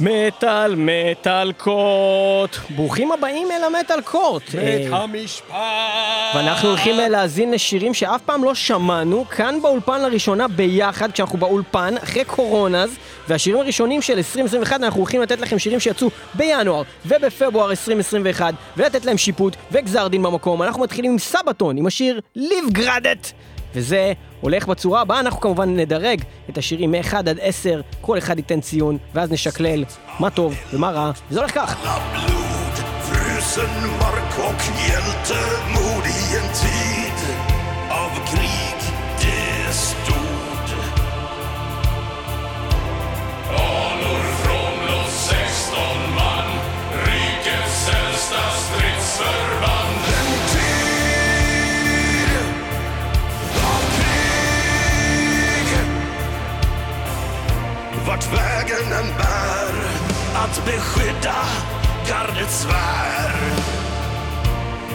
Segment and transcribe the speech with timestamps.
[0.00, 2.56] מטאל מטאל קורט.
[2.70, 4.42] ברוכים הבאים אל המטאל קורט.
[4.50, 5.54] בית אה, המשפט!
[6.34, 11.94] ואנחנו הולכים אה, להאזין לשירים שאף פעם לא שמענו, כאן באולפן לראשונה ביחד, כשאנחנו באולפן,
[12.02, 12.90] אחרי קורונז,
[13.28, 19.18] והשירים הראשונים של 2021, אנחנו הולכים לתת לכם שירים שיצאו בינואר ובפברואר 2021, ולתת להם
[19.18, 20.62] שיפוט וגזר דין במקום.
[20.62, 23.32] אנחנו מתחילים עם סבתון, עם השיר ליב גרדת,
[23.76, 28.60] וזה הולך בצורה הבאה, אנחנו כמובן נדרג את השירים מ-1 עד 10, כל אחד ייתן
[28.60, 29.84] ציון, ואז נשקלל
[30.20, 31.76] מה טוב ומה רע, וזה הולך כך.
[58.06, 59.74] Vart vägen än bär
[60.34, 61.36] att beskydda
[62.08, 63.32] gardets svär.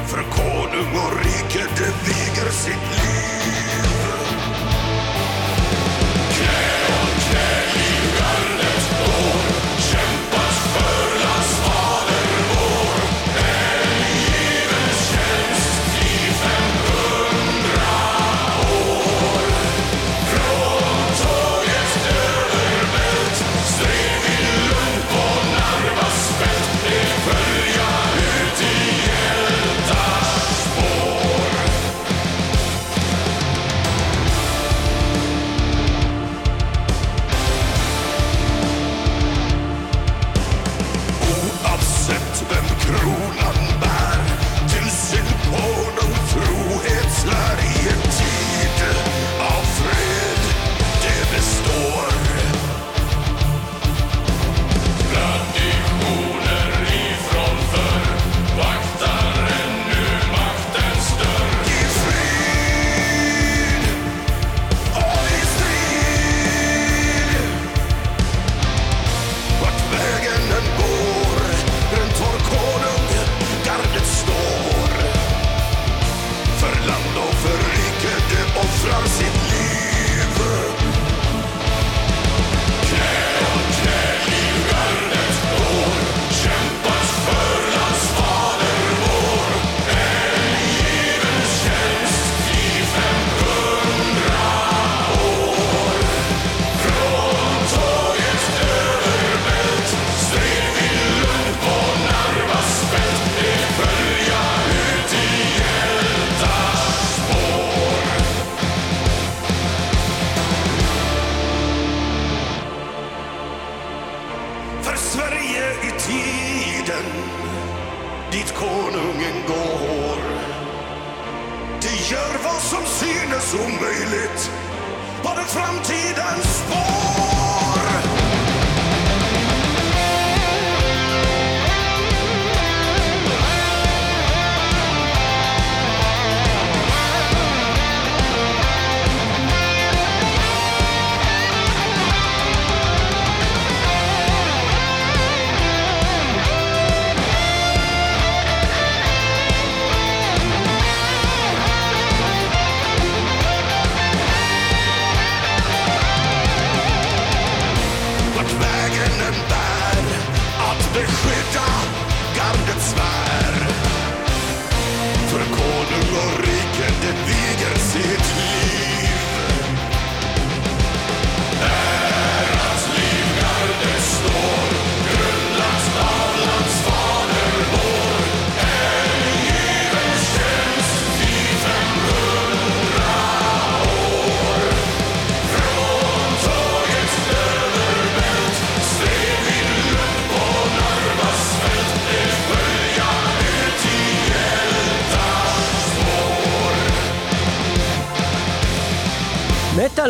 [0.08, 3.21] För konung och rike det viger sitt liv.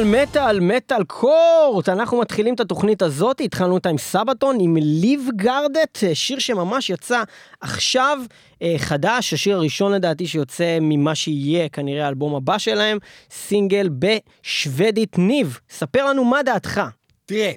[0.03, 1.89] מטאל, מטאל, מטאל קורט!
[1.89, 7.23] אנחנו מתחילים את התוכנית הזאת, התחלנו אותה עם סבתון, עם ליב גרדט, שיר שממש יצא
[7.61, 8.17] עכשיו,
[8.61, 12.97] אה, חדש, השיר הראשון לדעתי שיוצא ממה שיהיה כנראה האלבום הבא שלהם,
[13.31, 15.59] סינגל בשוודית ניב.
[15.69, 16.81] ספר לנו מה דעתך.
[17.25, 17.51] תראה,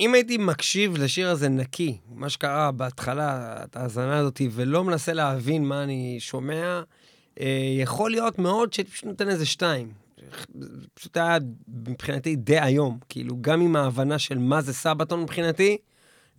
[0.00, 5.64] אם הייתי מקשיב לשיר הזה נקי, מה שקרה בהתחלה, את ההאזנה הזאת, ולא מנסה להבין
[5.64, 6.82] מה אני שומע,
[7.40, 7.46] אה,
[7.82, 10.01] יכול להיות מאוד שפשוט נותן איזה שתיים.
[10.94, 11.38] פשוט היה
[11.68, 12.98] מבחינתי די היום.
[13.08, 15.76] כאילו, גם עם ההבנה של מה זה סבתון מבחינתי,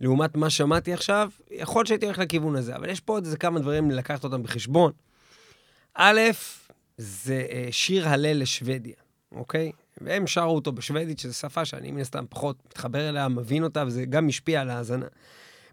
[0.00, 3.36] לעומת מה שמעתי עכשיו, יכול להיות שהייתי הולך לכיוון הזה, אבל יש פה עוד איזה
[3.36, 4.92] כמה דברים לקחת אותם בחשבון.
[5.94, 6.20] א',
[6.98, 8.94] זה אה, שיר הלל לשוודיה,
[9.32, 9.72] אוקיי?
[10.00, 14.04] והם שרו אותו בשוודית, שזו שפה שאני מן הסתם פחות מתחבר אליה, מבין אותה, וזה
[14.04, 15.06] גם השפיע על ההאזנה.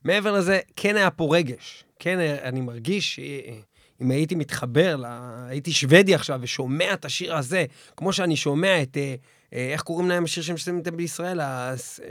[0.03, 1.83] מעבר לזה, כן היה פה רגש.
[1.99, 3.19] כן, היה- אני מרגיש
[4.01, 5.05] שאם הייתי מתחבר, ל...
[5.47, 7.65] הייתי שוודי עכשיו ושומע את השיר הזה,
[7.97, 9.15] כמו שאני שומע את, אה,
[9.53, 11.39] אה, איך קוראים להם השיר שהם שמים בישראל?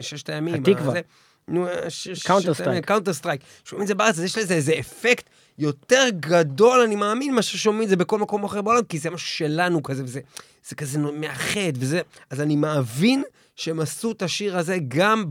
[0.01, 0.55] ששת הימים.
[0.55, 1.01] התקווה.
[1.49, 2.87] נו, השיר הימים, Strike.
[2.87, 3.41] Counter Strike.
[3.65, 7.83] שומעים את זה בארץ, אז יש לזה איזה אפקט יותר גדול, אני מאמין, מאשר שומעים
[7.83, 10.21] את זה בכל מקום אחר בעולם, כי זה משהו שלנו כזה, וזה
[10.69, 12.01] זה כזה מאחד, וזה...
[12.31, 13.23] אז אני מבין
[13.57, 15.25] שהם עשו את השיר הזה גם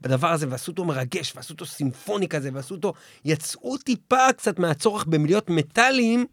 [0.00, 2.92] בדבר הזה, ועשו אותו מרגש, ועשו אותו סימפוני כזה, ועשו אותו...
[3.24, 6.26] יצאו טיפה קצת מהצורך בלהיות מטאליים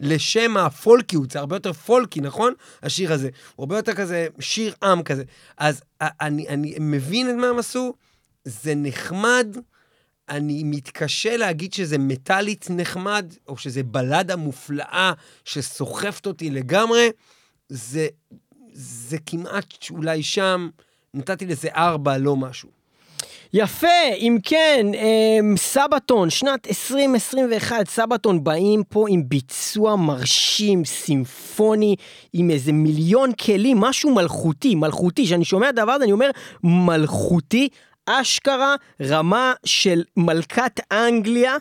[0.00, 2.52] לשם הפולקיות, זה הרבה יותר פולקי, נכון?
[2.82, 3.28] השיר הזה.
[3.56, 5.24] הוא הרבה יותר כזה שיר עם כזה.
[5.58, 7.94] אז אני, אני מבין את מה הם עשו,
[8.44, 9.56] זה נחמד.
[10.28, 15.12] אני מתקשה להגיד שזה מטאלית נחמד, או שזה בלדה מופלאה
[15.44, 17.08] שסוחפת אותי לגמרי.
[17.68, 18.08] זה,
[18.72, 20.68] זה כמעט אולי שם,
[21.14, 22.76] נתתי לזה ארבע, לא משהו.
[23.52, 23.86] יפה,
[24.18, 31.96] אם כן, אמ, סבתון, שנת 2021, סבתון באים פה עם ביצוע מרשים, סימפוני,
[32.32, 35.24] עם איזה מיליון כלים, משהו מלכותי, מלכותי.
[35.24, 36.30] כשאני שומע דבר הזה, אני אומר,
[36.64, 37.68] מלכותי,
[38.06, 41.56] אשכרה, רמה של מלכת אנגליה.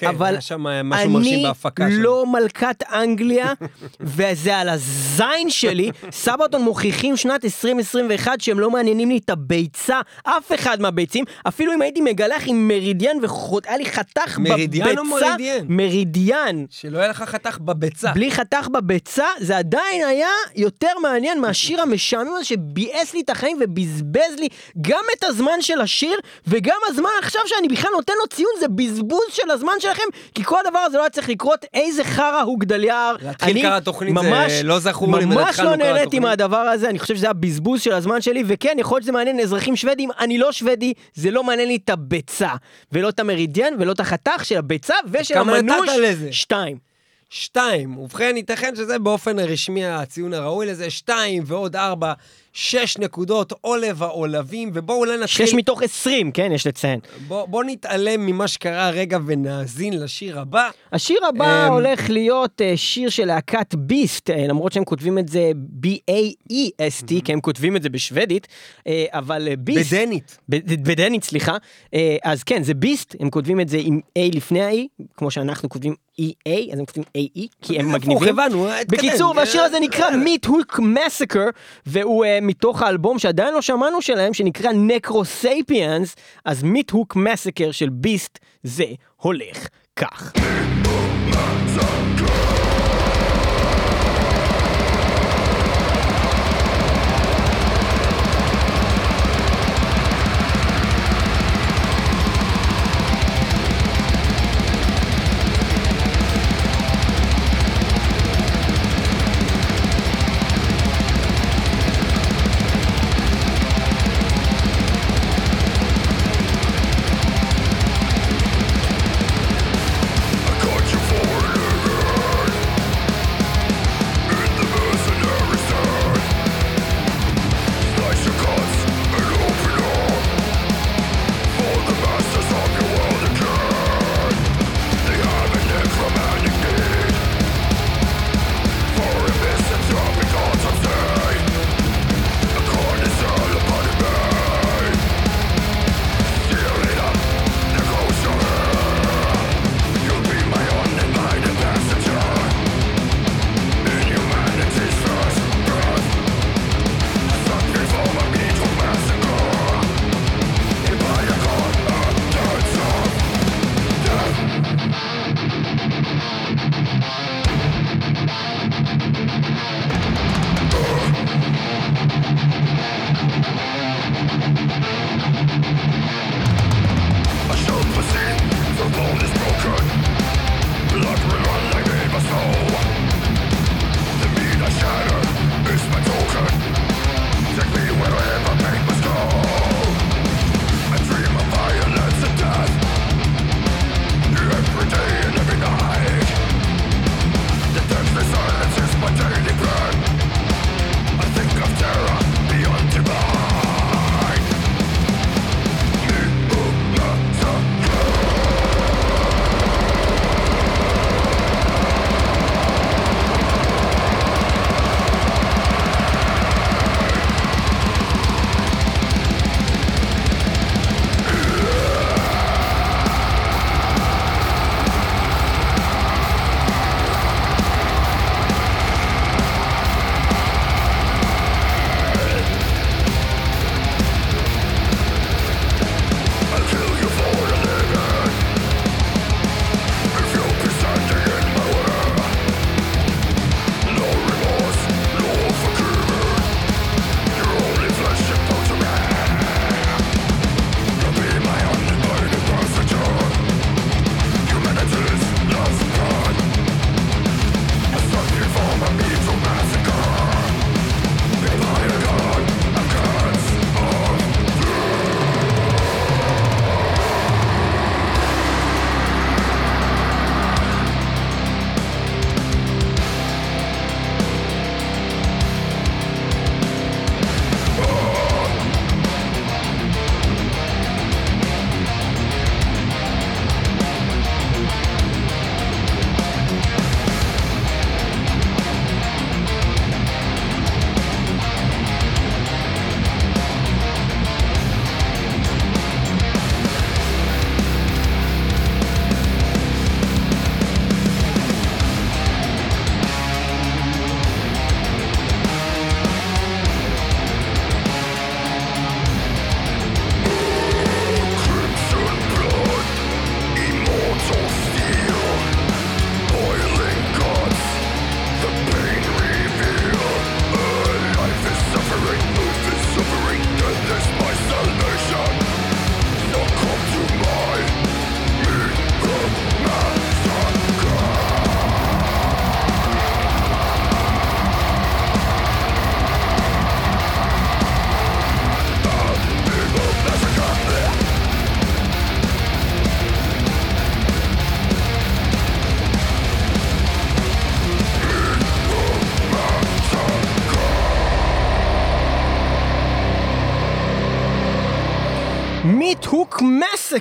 [0.00, 1.96] כן, אבל היה שם משהו מרשים בהפקה אני.
[1.96, 3.52] לא מלכת אנגליה,
[4.00, 5.90] וזה על הזין שלי.
[6.10, 11.24] סבתון מוכיחים שנת 2021 שהם לא מעניינים לי את הביצה, אף אחד מהביצים.
[11.48, 14.54] אפילו אם הייתי מגלח עם מרידיאן והיה לי חתך בביצה.
[14.56, 15.64] מרידיאן או מרידיאן?
[15.68, 16.64] מרידיאן.
[16.70, 18.12] שלא יהיה לך חתך בביצה.
[18.12, 23.58] בלי חתך בביצה, זה עדיין היה יותר מעניין מהשיר המשעמם הזה שביאס לי את החיים
[23.60, 24.48] ובזבז לי
[24.80, 29.24] גם את הזמן של השיר, וגם הזמן עכשיו שאני בכלל נותן לו ציון, זה בזבוז
[29.30, 30.02] של הזמן שלכם,
[30.34, 33.16] כי כל הדבר הזה לא היה צריך לקרות, איזה חרא הוא גדליאר.
[33.22, 36.18] להתחיל אני תוכנית זה ממש- לא זכור לי ממש לא נהניתי.
[36.18, 39.40] מהדבר הזה, אני חושב שזה היה בזבוז של הזמן שלי, וכן, יכול להיות שזה מעניין
[39.40, 42.50] אזרחים שוודים, אני לא שוודי, זה לא מעניין לי את הביצה,
[42.92, 45.88] ולא את המרידיאן, ולא את החתך של הביצה ושל המנוש?
[46.30, 46.90] שתיים.
[47.30, 47.98] שתיים.
[47.98, 52.12] ובכן, ייתכן שזה באופן רשמי הציון הראוי לזה, שתיים ועוד ארבע,
[52.52, 55.46] שש נקודות, עולב העולבים, ובואו אולי נתחיל...
[55.46, 57.00] שש מתוך עשרים, כן, יש לציין.
[57.28, 60.68] בוא, בוא נתעלם ממה שקרה רגע ונאזין לשיר הבא.
[60.92, 65.28] השיר הבא אמ, הולך להיות אה, שיר של להקת ביסט, אה, למרות שהם כותבים את
[65.28, 65.52] זה
[65.82, 68.48] B-A-E-S-T, כי הם כותבים את זה בשוודית,
[68.86, 69.92] אה, אבל אה, Baest...
[69.92, 70.38] בדנית.
[70.48, 71.56] ב- בדנית, סליחה.
[71.94, 75.68] אה, אז כן, זה Baest, הם כותבים את זה עם A לפני ה-E, כמו שאנחנו
[75.68, 78.28] כותבים E-A, אז הם כותבים A-E, כי הם מגניבים.
[78.28, 78.98] הבנו, התקדם.
[78.98, 81.46] בקיצור, והשיר הזה נקרא Meat hook Massacre,
[81.86, 87.88] והוא אה, מתוך האלבום שעדיין לא שמענו שלהם, שנקרא Necro Sapiens, אז Meathook Massacre של
[87.88, 88.84] Baest, זה
[89.16, 90.32] הולך כך.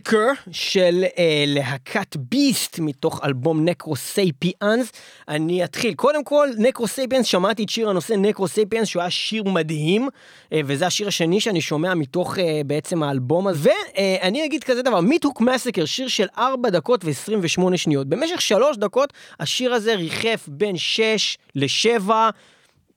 [0.10, 4.92] Massacre של אה, להקת Baest מתוך אלבום Necro Sapiens.
[5.28, 5.94] אני אתחיל.
[5.94, 10.10] קודם כל, Necro Sapiens, שמעתי את שיר הנושא Necro Sapiens, שהוא היה שיר מדהים,
[10.54, 13.72] אה, וזה השיר השני שאני שומע מתוך אה, בעצם האלבום הזה.
[13.98, 18.08] ואני אגיד כזה דבר, Meathook Massacre, שיר של 4 דקות ו-28 שניות.
[18.08, 22.10] במשך 3 דקות השיר הזה ריחף בין 6 ל-7.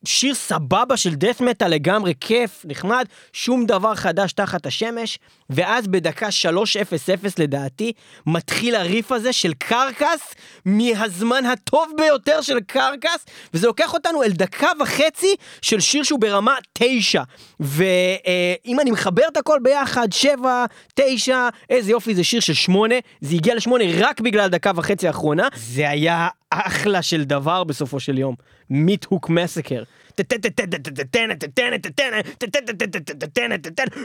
[0.05, 5.19] שיר סבבה של death metal לגמרי, כיף, נחמד, שום דבר חדש תחת השמש,
[5.51, 6.51] ואז בדקה 3.00
[7.39, 7.93] לדעתי,
[8.27, 14.69] מתחיל הריף הזה של קרקס, מהזמן הטוב ביותר של קרקס, וזה לוקח אותנו אל דקה
[14.81, 17.23] וחצי של שיר שהוא ברמה 9.
[17.61, 23.35] ואם אני מחבר את הכל ביחד, 7, 9, איזה יופי, זה שיר של 8, זה
[23.35, 28.35] הגיע ל-8 רק בגלל דקה וחצי האחרונה, זה היה אחלה של דבר בסופו של יום.
[28.71, 29.83] מיט הוק מסקר.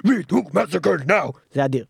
[0.04, 1.34] מיט הוק מסקר נאו.
[1.52, 1.86] זה אדיר.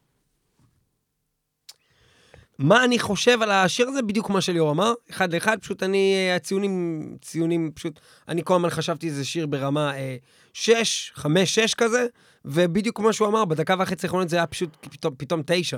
[2.60, 4.02] מה אני חושב על השיר הזה?
[4.02, 9.10] בדיוק מה שליאור אמר, אחד לאחד, פשוט אני, הציונים, ציונים, פשוט, אני כל הזמן חשבתי
[9.10, 10.16] שזה שיר ברמה אה,
[10.54, 12.06] 6, 5, 6 כזה,
[12.46, 15.78] ובדיוק כמו שהוא אמר, בדקה וחצי האחרונות זה היה פשוט פתאום, פתאום 9.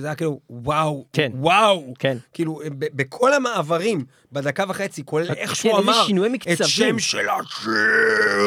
[0.00, 1.32] זה היה כאילו, וואו, כן.
[1.34, 1.94] וואו.
[1.98, 2.18] כן.
[2.32, 6.04] כאילו, ב- בכל המעברים, בדקה וחצי, כולל איך כן, שהוא איזה אמר,
[6.52, 6.66] את.
[6.66, 7.72] שם של השיר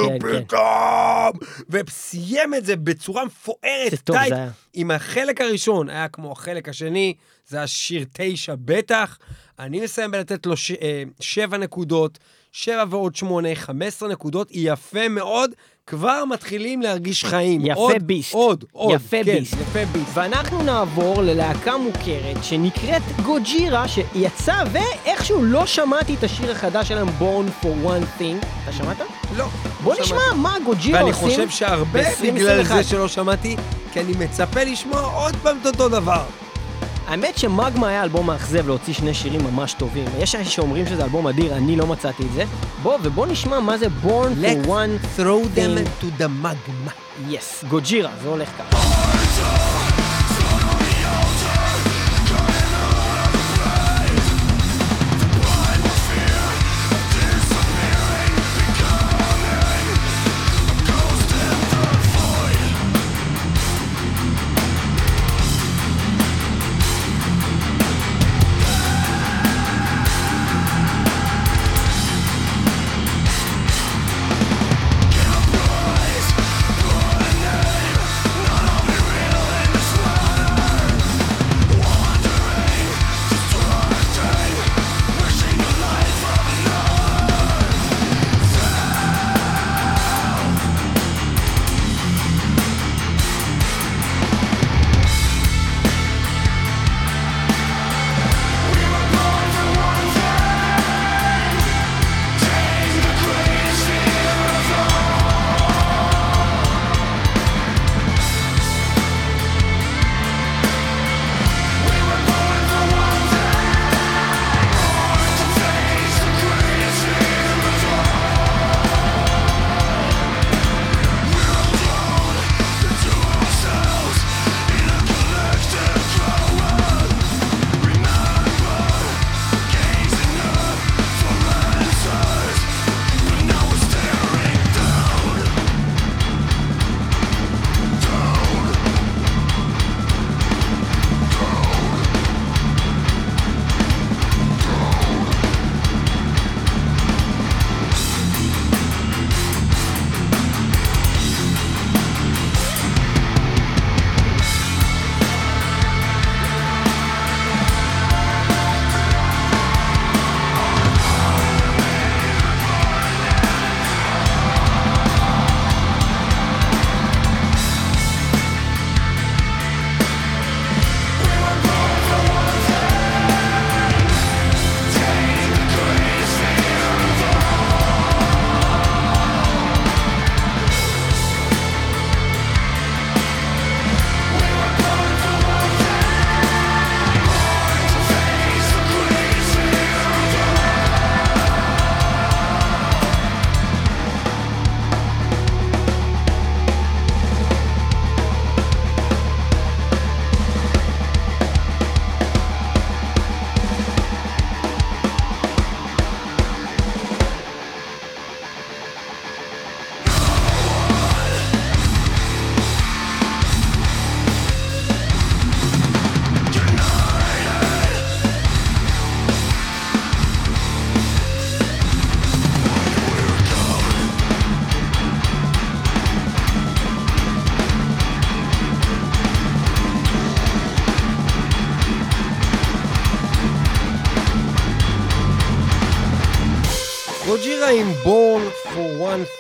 [0.08, 0.44] כן, כן.
[0.44, 1.32] פתאום,
[1.70, 4.30] וסיים את זה בצורה מפוארת, זה טוב, טייט.
[4.30, 4.50] זה היה.
[4.76, 7.14] אם החלק הראשון היה כמו החלק השני,
[7.48, 9.18] זה היה שיר תשע בטח,
[9.60, 10.72] אני מסיים בלתת לו ש...
[10.72, 12.20] אה, שבע נקודות,
[12.52, 15.52] שבע ועוד שמונה, חמש עשרה נקודות, יפה מאוד,
[15.88, 17.62] כבר מתחילים להרגיש חיים.
[17.66, 18.34] יפה עוד, ביסט.
[18.34, 18.96] עוד, עוד.
[18.96, 19.54] יפה כן, ביסט.
[19.54, 20.10] יפה ביסט.
[20.14, 27.64] ואנחנו נעבור ללהקה מוכרת שנקראת גוג'ירה, שיצא ואיכשהו לא שמעתי את השיר החדש שלהם, Born
[27.64, 28.46] for One Thing.
[28.64, 28.98] אתה שמעת?
[29.38, 29.46] לא.
[29.84, 30.38] בוא לא נשמע שמעתי.
[30.40, 31.30] מה גוג'ירה ואני עושים.
[31.30, 32.24] חושב שהרבה ב-2021.
[32.34, 33.56] בגלל זה שלא שמעתי,
[33.94, 36.24] כי אני מצפה לשמוע עוד פעם את אותו דבר.
[37.08, 40.06] האמת שמגמה היה אלבום מאכזב להוציא שני שירים ממש טובים.
[40.20, 42.44] יש אנשים שאומרים שזה אלבום אדיר, אני לא מצאתי את זה.
[42.84, 46.92] בוא, ובוא נשמע מה זה Born for One throw them to the magma.
[47.30, 49.25] Yes, גוג'ירה, זה הולך ככה.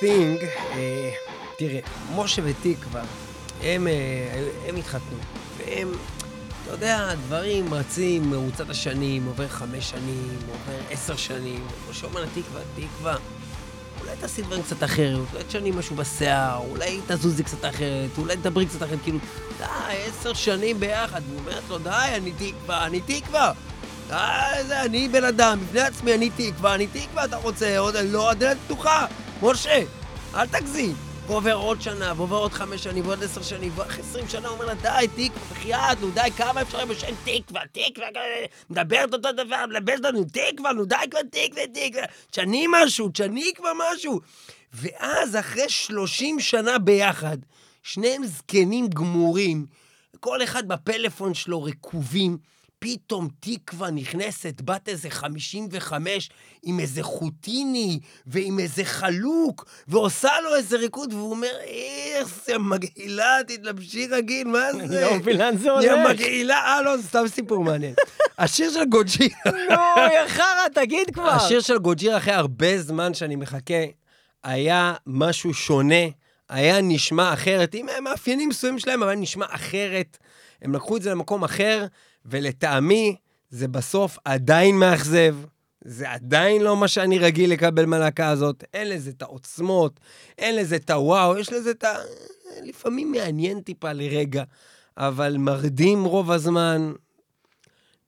[0.05, 1.11] Thing, אה,
[1.57, 1.79] תראה,
[2.15, 3.01] משה ותקווה,
[3.63, 5.17] הם, אה, הם התחתנו,
[5.57, 5.91] והם,
[6.63, 12.61] אתה יודע, דברים רצים מרוצת השנים, עובר חמש שנים, עובר עשר שנים, משה אומר לתקווה,
[12.75, 13.15] תקווה,
[14.01, 18.65] אולי תעשי דברים קצת אחרת, אולי תשני משהו בשיער, אולי תזוזי קצת אחרת, אולי תדברי
[18.65, 19.19] קצת אחרת, כאילו,
[19.57, 19.65] די,
[20.07, 23.51] עשר שנים ביחד, והיא אומרת לו, די, אני תקווה, אני תקווה.
[24.07, 28.29] די, זה, אני בן אדם, בפני עצמי, אני תקווה, אני תקווה, אתה רוצה, עוד, לא,
[28.29, 29.05] הדלת פתוחה.
[29.41, 29.83] משה,
[30.35, 30.95] אל תגזים.
[31.27, 34.73] ועובר עוד שנה, ועובר עוד חמש שנים, ועוד עשר שנים, ואחרי עשרים שנה אומר לה,
[34.75, 38.07] די, תקווה, בחייאת, נו, די, כמה אפשר בשם תקווה, תקווה,
[38.69, 43.71] מדברת אותו דבר, מדברת לנו, תקווה, נו, די כבר, תקווה, תקווה, תשני משהו, תשני כבר
[43.91, 44.19] משהו.
[44.73, 47.37] ואז, אחרי שלושים שנה ביחד,
[47.83, 49.65] שניהם זקנים גמורים,
[50.19, 52.37] כל אחד בפלאפון שלו רקובים,
[52.85, 56.29] פתאום תקווה נכנסת, בת איזה 55,
[56.63, 63.37] עם איזה חוטיני ועם איזה חלוק, ועושה לו איזה ריקוד, והוא אומר, איך זה מגעילה,
[63.47, 64.83] תתלבשי רגיל, מה זה?
[64.83, 66.09] אני לא מבין לאן זה יא הולך.
[66.09, 67.93] מגעילה, אה, לא, זה סתם סיפור מעניין.
[68.37, 71.29] השיר של גוג'ירה, נו, יא חרא, תגיד כבר.
[71.29, 73.83] השיר של גוג'ירה, אחרי הרבה זמן שאני מחכה,
[74.43, 76.05] היה משהו שונה,
[76.49, 80.17] היה נשמע אחרת, עם מאפיינים מסוימים שלהם, אבל נשמע אחרת.
[80.61, 81.85] הם לקחו את זה למקום אחר,
[82.25, 83.15] ולטעמי,
[83.49, 85.35] זה בסוף עדיין מאכזב.
[85.87, 88.63] זה עדיין לא מה שאני רגיל לקבל מהלהקה הזאת.
[88.73, 89.99] אין לזה את העוצמות,
[90.37, 91.93] אין לזה את הוואו, יש לזה את ה...
[92.63, 94.43] לפעמים מעניין טיפה לרגע,
[94.97, 96.93] אבל מרדים רוב הזמן.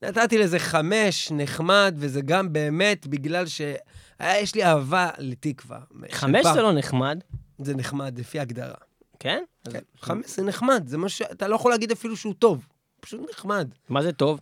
[0.02, 3.76] נתתי לזה חמש, נחמד, וזה גם באמת בגלל שהיה,
[4.20, 5.78] יש לי אהבה לתקווה.
[6.10, 7.18] חמש שפעם- זה לא נחמד,
[7.58, 8.74] זה נחמד, לפי הגדרה.
[9.20, 9.42] כן?
[9.72, 11.22] כן, חמש זה נחמד, זה מה ש...
[11.22, 12.66] אתה לא יכול להגיד אפילו שהוא טוב.
[13.00, 13.68] פשוט נחמד.
[13.88, 14.40] מה זה טוב?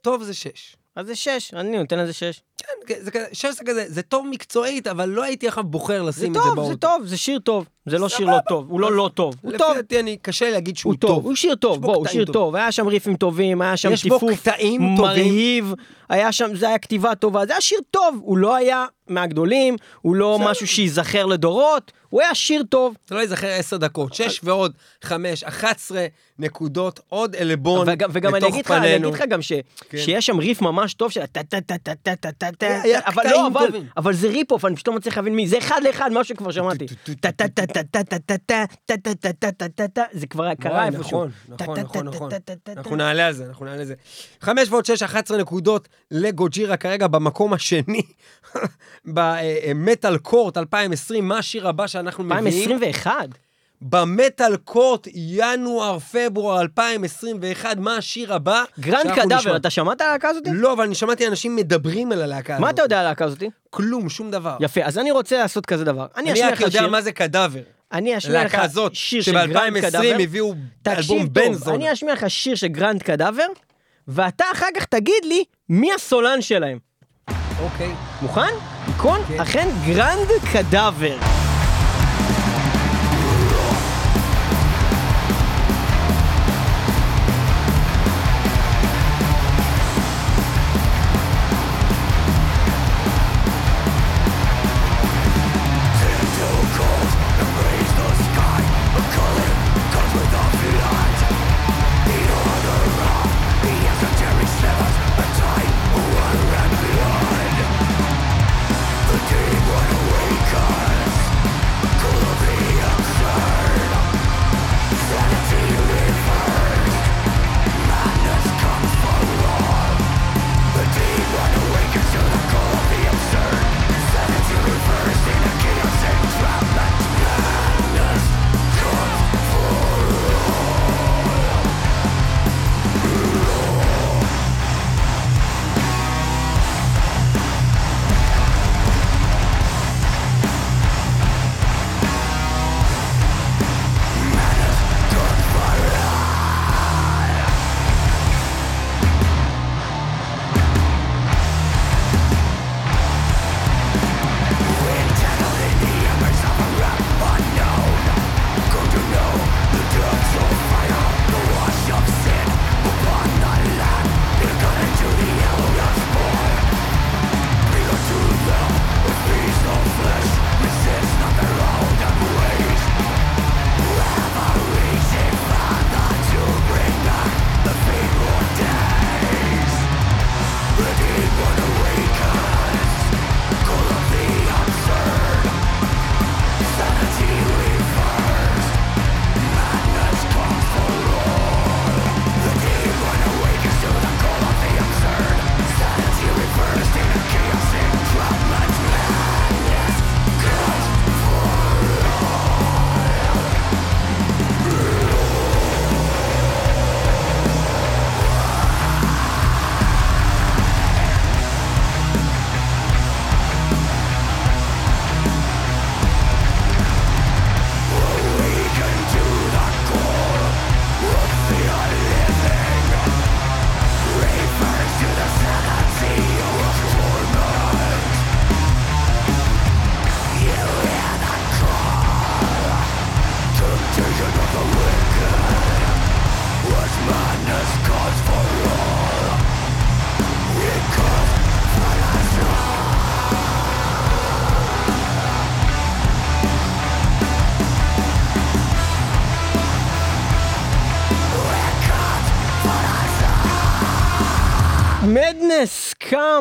[0.00, 0.76] טוב זה שש.
[0.96, 2.42] אז זה שש, אני נותן לזה שש.
[2.86, 6.08] כן, זה כזה, שש זה כזה, זה טוב מקצועית, אבל לא הייתי עכשיו בוחר זה
[6.08, 6.70] לשים את זה טוב, באוטו.
[6.72, 7.68] זה טוב, זה שיר טוב.
[7.86, 8.26] זה לא שיר.
[8.26, 9.34] לא טוב, הוא לא לא טוב.
[9.42, 9.76] הוא לפי טוב.
[9.76, 11.24] דעתי, אני, קשה להגיד שהוא הוא טוב.
[11.24, 12.24] הוא שיר טוב, בוא, הוא שיר.
[12.24, 14.22] טוב, היה שם ריפים טובים, היה שם טיפוף.
[14.80, 15.74] מרהיב,
[16.08, 20.16] היה שם, זה היה כתיבה טובה, זה היה שיר טוב, הוא לא היה מהגדולים, הוא
[20.16, 20.38] לא.
[20.44, 22.94] משהו שייזכר לדורות, הוא היה שיר טוב.
[23.08, 24.14] זה לא ייזכר עשר דקות.
[24.14, 24.72] שש ועוד
[25.02, 26.06] חמש, אחת עשרה
[26.38, 29.08] נקודות, עוד עלבון וגם, וגם אני לתוך אגיד לך, אני פנינו.
[29.08, 29.40] אגיד לך גם
[29.90, 29.98] כן.
[29.98, 33.22] שיש שם ריף ממש טוב של טה טה טה טה טה טה טה טה, אבל
[33.30, 33.48] לא.
[33.96, 36.86] אבל זה ריפ-אוף, אני פשוט לא מצליח להבין מי, זה אחד לאחד מה שכבר שמעתי.
[37.20, 41.26] טה טה טה טה-טה-טה-טה-טה, זה כבר קרה איפשהו.
[41.48, 42.30] נכון, נכון, נכון.
[42.76, 43.94] אנחנו נעלה על זה, אנחנו נעלה על זה.
[44.40, 48.02] 5 ועוד 6, 11 נקודות לגוג'ירה כרגע במקום השני,
[49.04, 52.46] ב Metal Court 2020, מה השיר הבא שאנחנו מביאים?
[52.46, 53.45] 2021.
[53.82, 58.64] ב Metal Court, ינואר, פברואר 2021, מה השיר הבא?
[58.80, 59.10] Grand?
[59.14, 60.42] Cadaver, אתה שמעת על הלהקה הזאת?
[60.52, 62.60] לא, אבל אני שמעתי אנשים מדברים על הלהקה הזאת.
[62.60, 63.42] מה אתה יודע על הלהקה הזאת?
[63.70, 64.56] כלום, שום דבר.
[64.60, 66.06] יפה, אז אני רוצה לעשות כזה דבר.
[66.16, 67.60] אני אני אשמיע רק לך יודע שיר, מה זה Cadaver.
[67.92, 70.16] אני אשמיע לך הזאת, שיר של Grand שב-2020 Cadaver.
[70.20, 71.76] הביאו תקשיב אלבום בן זונה.
[71.76, 73.46] אני אשמיע לך שיר של Grand Cadaver,
[74.08, 76.78] ואתה אחר כך תגיד לי מי הסולן שלהם.
[77.60, 77.90] אוקיי.
[78.22, 78.52] מוכן?
[79.02, 79.40] כן.
[79.40, 81.35] אכן Grand Cadaver.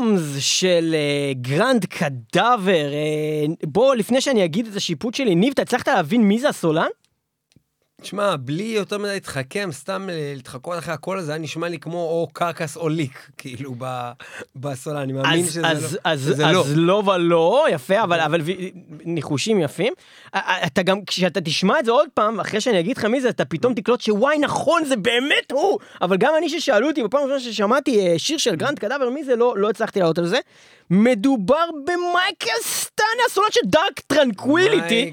[0.06, 2.93] Comes של אה, Grand Cadaver.
[2.94, 6.88] אה, בוא, לפני שאני אגיד את השיפוט שלי, ניב, אתה הצלחת להבין מי זה הסולן?
[8.06, 11.98] תשמע, בלי יותר מדי להתחכם, סתם אה, להתחקות אחרי הקול הזה, היה נשמע לי כמו
[11.98, 14.12] או Carcass או ליק, כאילו, ב-
[14.56, 16.00] בסולן, אני מאמין אז, שזה אז, לא.
[16.04, 16.63] אז, שזה אז לא.
[16.76, 18.41] לא ולא, יפה, אבל, אבל
[19.06, 19.94] ניחושים יפים.
[20.65, 23.46] אתה גם, כשאתה תשמע את זה עוד פעם, אחרי שאני אגיד לך מי זה, אתה
[23.46, 25.80] פתאום תקלוט שוואי, נכון, זה באמת הוא!
[26.02, 29.36] אבל גם אני ששאלו אותי, בפעם הראשונה ששמעתי אה, שיר של Grand Cadaver, מי זה,
[29.36, 30.39] לא, לא הצלחתי לעלות על זה.
[30.89, 35.12] מדובר ב Mikael Stanne, הסולן של Dark Tranquillity.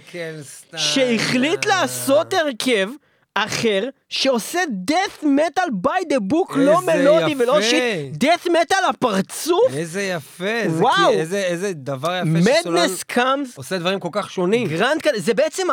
[0.77, 2.89] שהחליט לעשות הרכב
[3.35, 7.63] אחר שעושה death metal by the book, לא מלודי ולא יפה.
[7.63, 10.95] shit, death metal הפרצוף, איזה יפה, איזה וואו.
[11.13, 14.69] כי- איזה איזה דבר יפה שסולן Comes, עושה דברים כל כך שונים.
[14.69, 15.67] Grand זה בעצם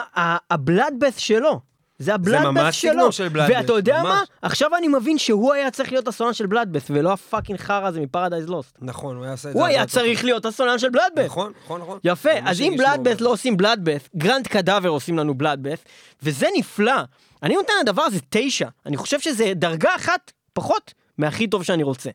[0.52, 1.60] ה Bloodbath שלו.
[2.00, 2.92] זה ה Bloodbath ממש שלו.
[2.92, 4.08] סגנון של Bloodbath, ואתה יודע ממש.
[4.10, 4.24] מה?
[4.42, 8.02] עכשיו אני מבין שהוא היה צריך להיות הסולן של Bloodbath, ולא ה fucking חרא הזה
[8.02, 8.78] מ Paradise Lost.
[8.82, 9.60] נכון, הוא היה עושה את זה.
[9.60, 11.26] הוא היה צריך להיות הסולן של Bloodbath.
[11.26, 12.00] נכון, נכון, נכון.
[12.04, 13.22] יפה, זה אז אם מאוד.
[13.22, 15.88] לא עושים Bloodbath, Grand Cadaver עושים לנו Bloodbath,
[16.24, 17.02] וזה נפלא.
[17.44, 18.68] אני נותן לדבר הזה תשע.
[18.86, 22.10] אני חושב שזה דרגה אחת פחות מהכי טוב שאני רוצה.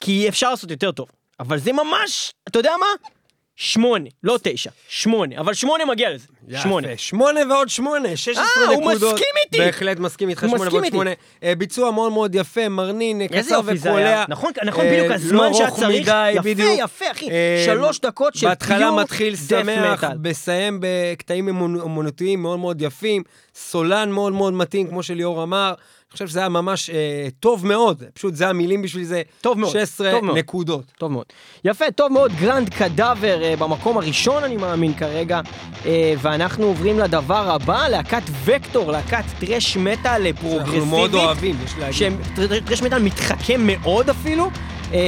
[0.00, 1.08] כי אפשר לעשות יותר טוב.
[1.40, 3.10] אבל זה ממש, אתה יודע מה?
[3.56, 6.26] שמונה, לא תשע, שמונה, אבל שמונה מגיע לזה.
[6.62, 6.86] שמונה.
[6.92, 9.02] יפה, שמונה ועוד שמונה, 16 אה, נקודות.
[9.02, 9.58] הוא מסכים איתי.
[9.58, 10.86] בהחלט מסכים איתך, שמונה ועוד.
[10.90, 11.10] שמונה.
[11.42, 14.24] אה, ביצוע מאוד מאוד יפה, מרנין, אה, קצר וקולע.
[14.28, 16.08] נכון, נכון, אה, בדיוק הזמן לא שהיה ארוך צריך.
[16.34, 16.48] יפה.
[16.78, 17.30] יפה, אחי.
[17.30, 20.06] אה, שלוש דקות של בהתחלה פיור מתחיל death שמח, metal.
[20.24, 23.22] מסיים בקטעים אמונ- אומנותיים מאוד מאוד יפים,
[23.54, 25.74] סולן מאוד מאוד מתאים, כמו שליאור אמר.
[26.10, 26.96] אני חושב שזה היה ממש אה,
[27.40, 29.22] טוב מאוד, פשוט זה המילים בשביל זה.
[29.40, 30.38] טוב מאוד, 16 טוב מאוד.
[30.38, 30.84] נקודות.
[30.98, 31.24] טוב מאוד.
[31.64, 35.40] יפה, טוב מאוד, Grand Cadaver אה, במקום הראשון, אני מאמין כרגע.
[35.86, 40.74] אה, ואנחנו עוברים לדבר הבא, להקת Vektor, להקת thrash metal פרוגרסיבית.
[40.74, 41.94] אנחנו מאוד אוהבים, יש להגיד.
[41.96, 44.50] שהם thr- thrash metal מתחכם מאוד אפילו,
[44.92, 44.98] אה,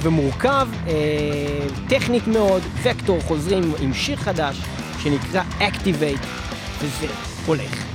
[0.00, 0.92] ומורכב, אה,
[1.88, 2.62] טכנית מאוד.
[2.82, 4.56] Vektor חוזרים עם שיר חדש,
[5.02, 6.26] שנקרא Activate,
[6.80, 7.06] וזה
[7.46, 7.87] הולך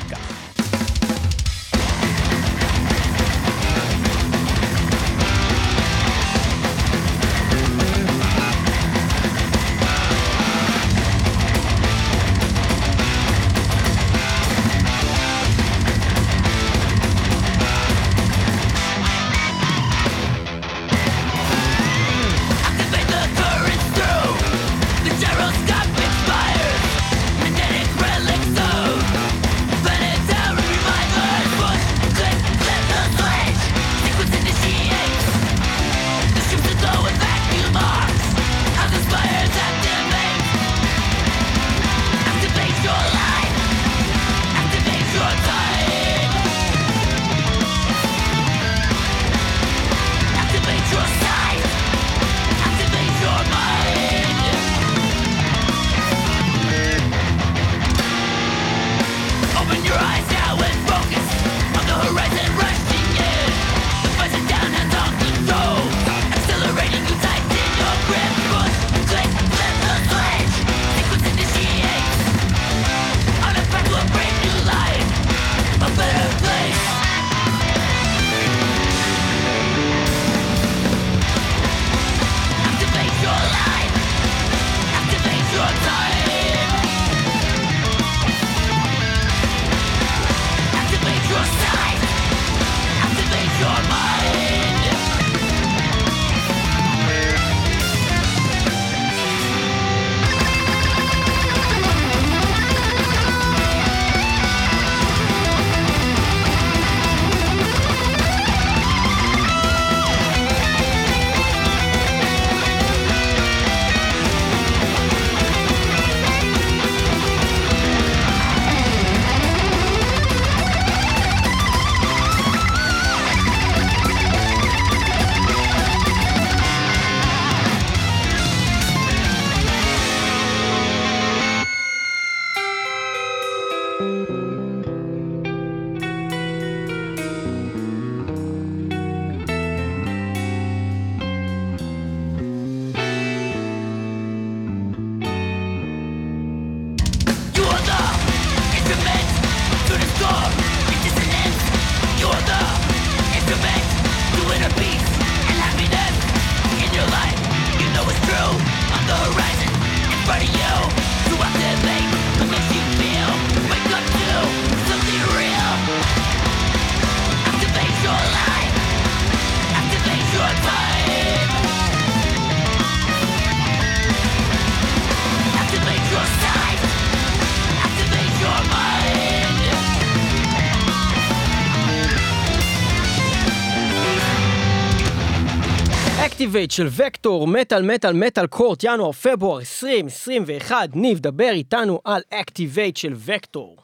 [186.53, 190.89] Activate של Vektor, מטאל, מטאל, Metal Court, ינואר, פברואר 2021.
[190.95, 193.77] ניב, דבר איתנו על Activate של Vektor.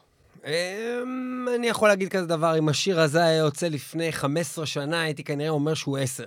[0.46, 5.24] אמ, אני יכול להגיד כזה דבר, אם השיר הזה היה יוצא לפני 15 שנה, הייתי
[5.24, 6.24] כנראה אומר שהוא 10.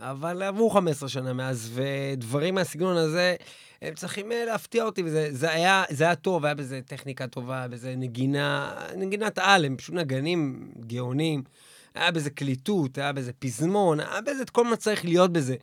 [0.00, 3.36] אבל עברו 15 שנה מאז, ודברים מהסגנון הזה,
[3.82, 7.68] הם צריכים אה, להפתיע אותי, וזה זה היה, זה היה טוב, היה בזה טכניקה טובה,
[7.68, 11.42] בזה נגינה, נגינת על, הם פשוט נגנים גאונים,
[11.94, 15.56] היה בזה קליטות, היה בזה פזמון, היה בזה את כל מה צריך להיות בזה.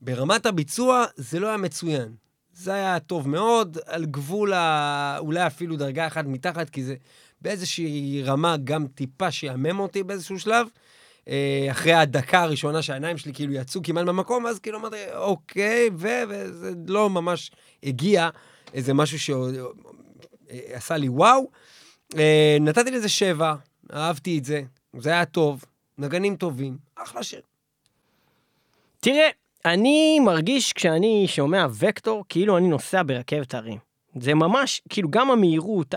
[0.00, 2.14] ברמת הביצוע, זה לא היה מצוין.
[2.52, 5.16] זה היה טוב מאוד, על גבול ה...
[5.18, 6.94] אולי אפילו דרגה אחת מתחת, כי זה
[7.40, 10.68] באיזושהי רמה גם טיפה שיאמם אותי באיזשהו שלב.
[11.28, 16.08] אה, אחרי הדקה הראשונה שהעיניים שלי כאילו יצאו כמעט במקום, אז כאילו אמרתי, אוקיי, ו...
[16.28, 17.50] וזה לא ממש
[17.82, 18.28] הגיע,
[18.74, 21.50] איזה משהו שעשה לי וואו.
[22.18, 23.54] אה, נתתי לזה שבע,
[23.92, 24.62] אהבתי את זה,
[24.98, 25.64] זה היה טוב,
[25.98, 27.40] נגנים טובים, אחלה שיר.
[29.00, 29.28] תראה,
[29.66, 33.78] אני מרגיש כשאני שומע וקטור, כאילו אני נוסע ברכבת הרים.
[34.20, 35.94] זה ממש, כאילו גם המהירות,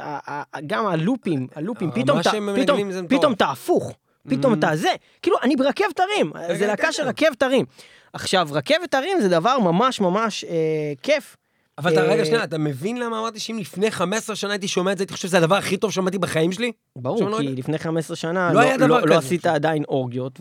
[0.67, 3.08] גם הלופים, הלופים, הרמה פתאום אתה, פתאום.
[3.10, 3.93] פתאום אתה הפוך,
[4.29, 4.58] פתאום Mhm.
[4.58, 4.89] אתה זה,
[5.21, 7.03] כאילו אני ברכבת הרים, זה להקה של.
[7.03, 7.65] רכבת הרים.
[8.13, 10.55] עכשיו, רכבת הרים זה דבר ממש ממש אה,
[11.03, 11.36] כיף.
[11.77, 14.91] אבל אתה, אה, רגע, שנייה, אתה מבין למה אמרתי שאם לפני 15 שנה הייתי שומע
[14.91, 16.71] את זה, הייתי חושב שזה הדבר הכי טוב ששמעתי בחיים שלי?
[16.95, 19.05] ברור, כי לא- לפני 15 שנה לא לא, כזה.
[19.05, 20.39] לא עשית עדיין אורגיות.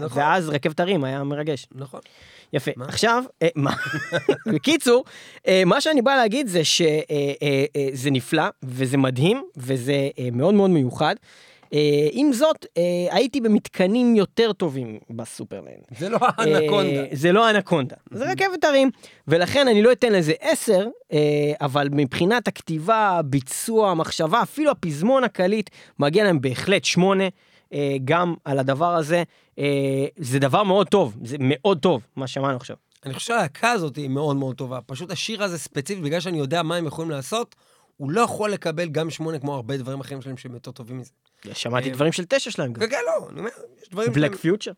[0.00, 0.18] נכון.
[0.22, 1.66] ואז רכבת הרים היה מרגש.
[1.74, 2.00] נכון.
[2.52, 2.70] יפה.
[2.76, 2.84] מה?
[2.84, 3.70] עכשיו, אה, מה?
[4.54, 5.04] בקיצור,
[5.48, 11.14] אה, מה שאני בא להגיד זה שזה נפלא, וזה מדהים, וזה אה, מאוד מאוד מיוחד.
[11.74, 15.84] אה, עם זאת, אה, הייתי במתקנים יותר טובים בסופרלנד.
[15.98, 17.00] זה לא האנקונדה.
[17.00, 18.90] אה, זה לא אנקונדה, זה רכבת הרים,
[19.28, 21.18] ולכן אני לא אתן לזה 10, אה,
[21.60, 27.24] אבל מבחינת הכתיבה, הביצוע, המחשבה, אפילו הפזמון הקליט, מגיע להם בהחלט 8.
[27.72, 29.22] אה, גם על הדבר הזה, אה,
[30.16, 32.76] זה דבר מאוד טוב, זה מאוד טוב, מה שמענו עכשיו.
[33.04, 34.80] אני חושב שהלהקה הזאת היא מאוד מאוד טובה.
[34.86, 37.54] פשוט השיר הזה ספציפית, בגלל שאני יודע מה הם יכולים לעשות,
[37.96, 41.10] הוא לא יכול לקבל גם שמונה כמו הרבה דברים אחרים שלהם שהם יותר טובים מזה.
[41.52, 42.88] שמעתי אה, דברים של תשע שלהם גם.
[42.90, 43.50] כן, לא, אני אומר,
[43.82, 44.36] יש דברים בלק.
[44.36, 44.72] פיוטר?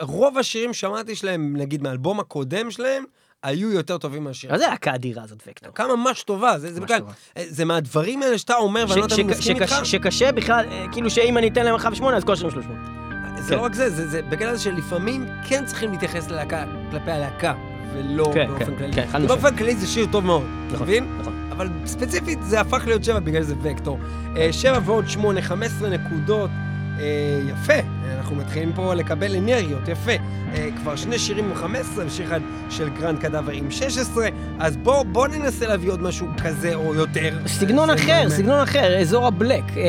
[0.00, 3.04] רוב השירים שמעתי שלהם, נגיד מהאלבום הקודם שלהם,
[3.42, 4.50] היו יותר טובים מהשיר.
[4.50, 5.68] מה זה להקה אדירה הזאת, וקטור?
[5.68, 7.12] להקה ממש טובה, זה, בכלל, טובה.
[7.36, 10.86] זה מהדברים האלה שאתה אומר, ואני לא יודע אם אני מסכים איתך, שקשה בכלל, אה,
[10.92, 13.03] כאילו שאם אני אתן להם 1 ו-8 אז כל השירים שלו 8.
[13.44, 13.56] זה כן.
[13.56, 17.54] לא רק זה, זה, זה בגלל זה שלפעמים כן צריכים להתייחס ללהקה, כלפי הלהקה,
[17.94, 18.92] ולא כן, באופן כן, כללי.
[18.92, 19.26] כן, משמעית.
[19.28, 21.06] באופן כללי זה שיר טוב מאוד, אתה נכון, מבין?
[21.20, 21.48] נכון.
[21.52, 23.98] אבל ספציפית זה הפך להיות שבע בגלל זה וקטור.
[24.36, 26.50] אה, שבע ועוד שמונה, 15 נקודות,
[27.00, 27.04] אה,
[27.50, 27.72] יפה.
[28.18, 30.12] אנחנו מתחילים פה לקבל אנרגיות, יפה.
[30.54, 34.28] אה, כבר שני שירים עם 15 ושיר אחד של Grand Cadaver עם 16,
[34.58, 37.38] אז בוא, בוא ננסה להביא עוד משהו כזה או יותר.
[37.46, 39.64] סגנון אחר, לא- סגנון אחר, אזור ה black.
[39.76, 39.82] אה,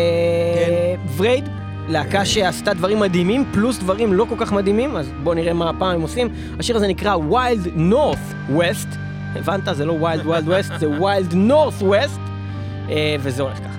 [1.17, 1.49] Vreid,
[1.87, 5.95] להקה שעשתה דברים מדהימים, פלוס דברים לא כל כך מדהימים, אז בואו נראה מה הפעם
[5.95, 6.29] הם עושים.
[6.59, 8.97] השיר הזה נקרא Wild North West.
[9.35, 9.75] הבנת?
[9.75, 12.19] זה לא Wild Wild West, זה Wild North West.
[12.89, 13.74] אה, וזה הולך ככה.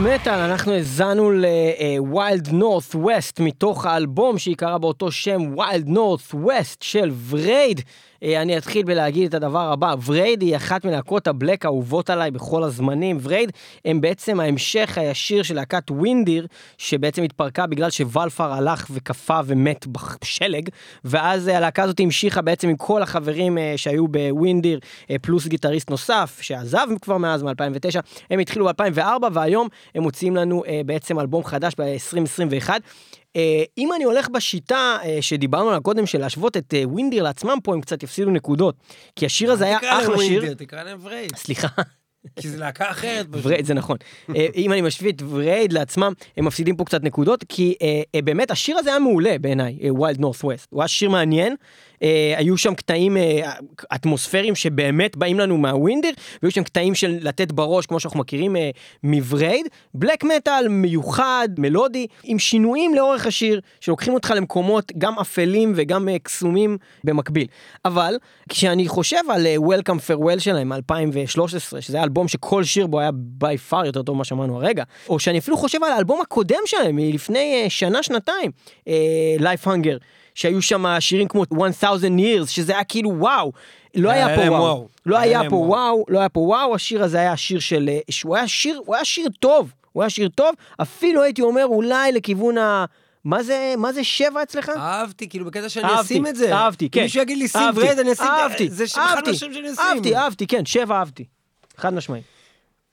[0.00, 7.10] מטאל אנחנו האזנו ל-Wild North West מתוך האלבום שיקרא באותו שם Wild North West של
[7.28, 7.80] Vreid.
[8.24, 12.30] אה, אני אתחיל בלהגיד את הדבר הבא, Vreid היא אחת מלהקות ה black האהובות עליי
[12.30, 13.18] בכל הזמנים.
[13.22, 13.52] Vreid
[13.84, 16.46] הם בעצם ההמשך הישיר של להקת Windir,
[16.78, 20.68] שבעצם התפרקה בגלל ש Valfar הלך וקפא ומת בשלג,
[21.04, 24.80] ואז אה, הלהקה הזאת המשיכה בעצם עם כל החברים אה, שהיו ב Windir,
[25.22, 28.00] פלוס גיטריסט נוסף, שעזב כבר מאז מ-2009,
[28.30, 29.00] הם התחילו ב-2004,
[29.32, 32.70] והיום הם מוציאים לנו בעצם אלבום חדש ב-2021.
[33.36, 37.58] אה, אם אני הולך בשיטה אה, שדיברנו עליה קודם, של להשוות את אה, Windir לעצמם
[37.62, 38.74] פה, הם קצת יפסידו נקודות.
[39.16, 40.54] כי השיר הזה היה אחלה שיר.
[40.54, 41.36] תקרא להם Vreid.
[41.36, 41.68] סליחה,
[42.36, 43.26] כי זה להקה אחרת.
[43.30, 43.96] Vreid זה נכון.
[44.54, 47.74] אם אני משווה את Vreid לעצמם, הם מפסידים פה קצת נקודות, כי
[48.24, 50.66] באמת השיר הזה היה מעולה בעיניי, Wild North West.
[50.70, 51.56] הוא היה שיר מעניין,
[52.02, 53.52] אה, היו שם קטעים אה,
[53.94, 58.70] אטמוספריים שבאמת באים לנו מהווינדיר, והיו שם קטעים של לתת בראש, כמו שאנחנו מכירים אה,
[59.04, 59.66] מברייד.
[59.94, 66.18] בלק מטאל מיוחד, מלודי, עם שינויים לאורך השיר, שלוקחים אותך למקומות גם אפלים וגם אה,
[66.18, 67.46] קסומים במקביל.
[67.84, 68.14] אבל
[68.48, 73.10] כשאני חושב על אה, Welcome Farewell שלהם מ-2013, שזה היה אלבום שכל שיר בו היה
[73.42, 76.96] by far יותר טוב ממה שאמרנו הרגע, או שאני אפילו חושב על האלבום הקודם שלהם
[76.96, 78.50] מלפני אה, שנה, שנתיים,
[78.88, 79.98] אה, Life Hunger.
[80.40, 83.52] שהיו שם שירים כמו 1000 years, שזה היה כאילו וואו.
[83.94, 84.88] לא היה היה פה וואו.
[85.06, 86.04] לא היה פה וואו.
[86.08, 87.88] לא היה פה וואו, השיר הזה היה שיר של...
[87.88, 89.72] אה, שהוא היה שיר, הוא היה שיר טוב.
[89.92, 92.84] הוא היה שיר טוב, אפילו הייתי אומר אולי לכיוון ה...
[93.24, 94.68] מה זה, מה זה שבע אצלך?
[94.68, 96.54] אהבתי, כאילו בקטע שאני אהבתי, אשים את זה.
[96.54, 97.02] אהבתי, כן.
[97.02, 98.74] מישהו יגיד לי שים ורד, אני אשים את אהבתי, זה.
[98.74, 99.84] זה אחד מהשם שאני אשים.
[99.84, 101.24] אהבתי, אהבתי, כן, שבע אהבתי.
[101.76, 102.22] חד משמעי.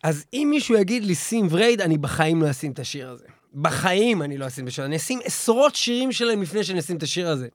[0.04, 3.26] אז אם מישהו יגיד לי שים ורייד, אני בחיים לא אשים את השיר הזה.
[3.56, 4.86] בחיים אני לא אשים הזה.
[4.86, 7.48] אני אשים עשרות שירים שלהם לפני שאני אשים את השיר הזה.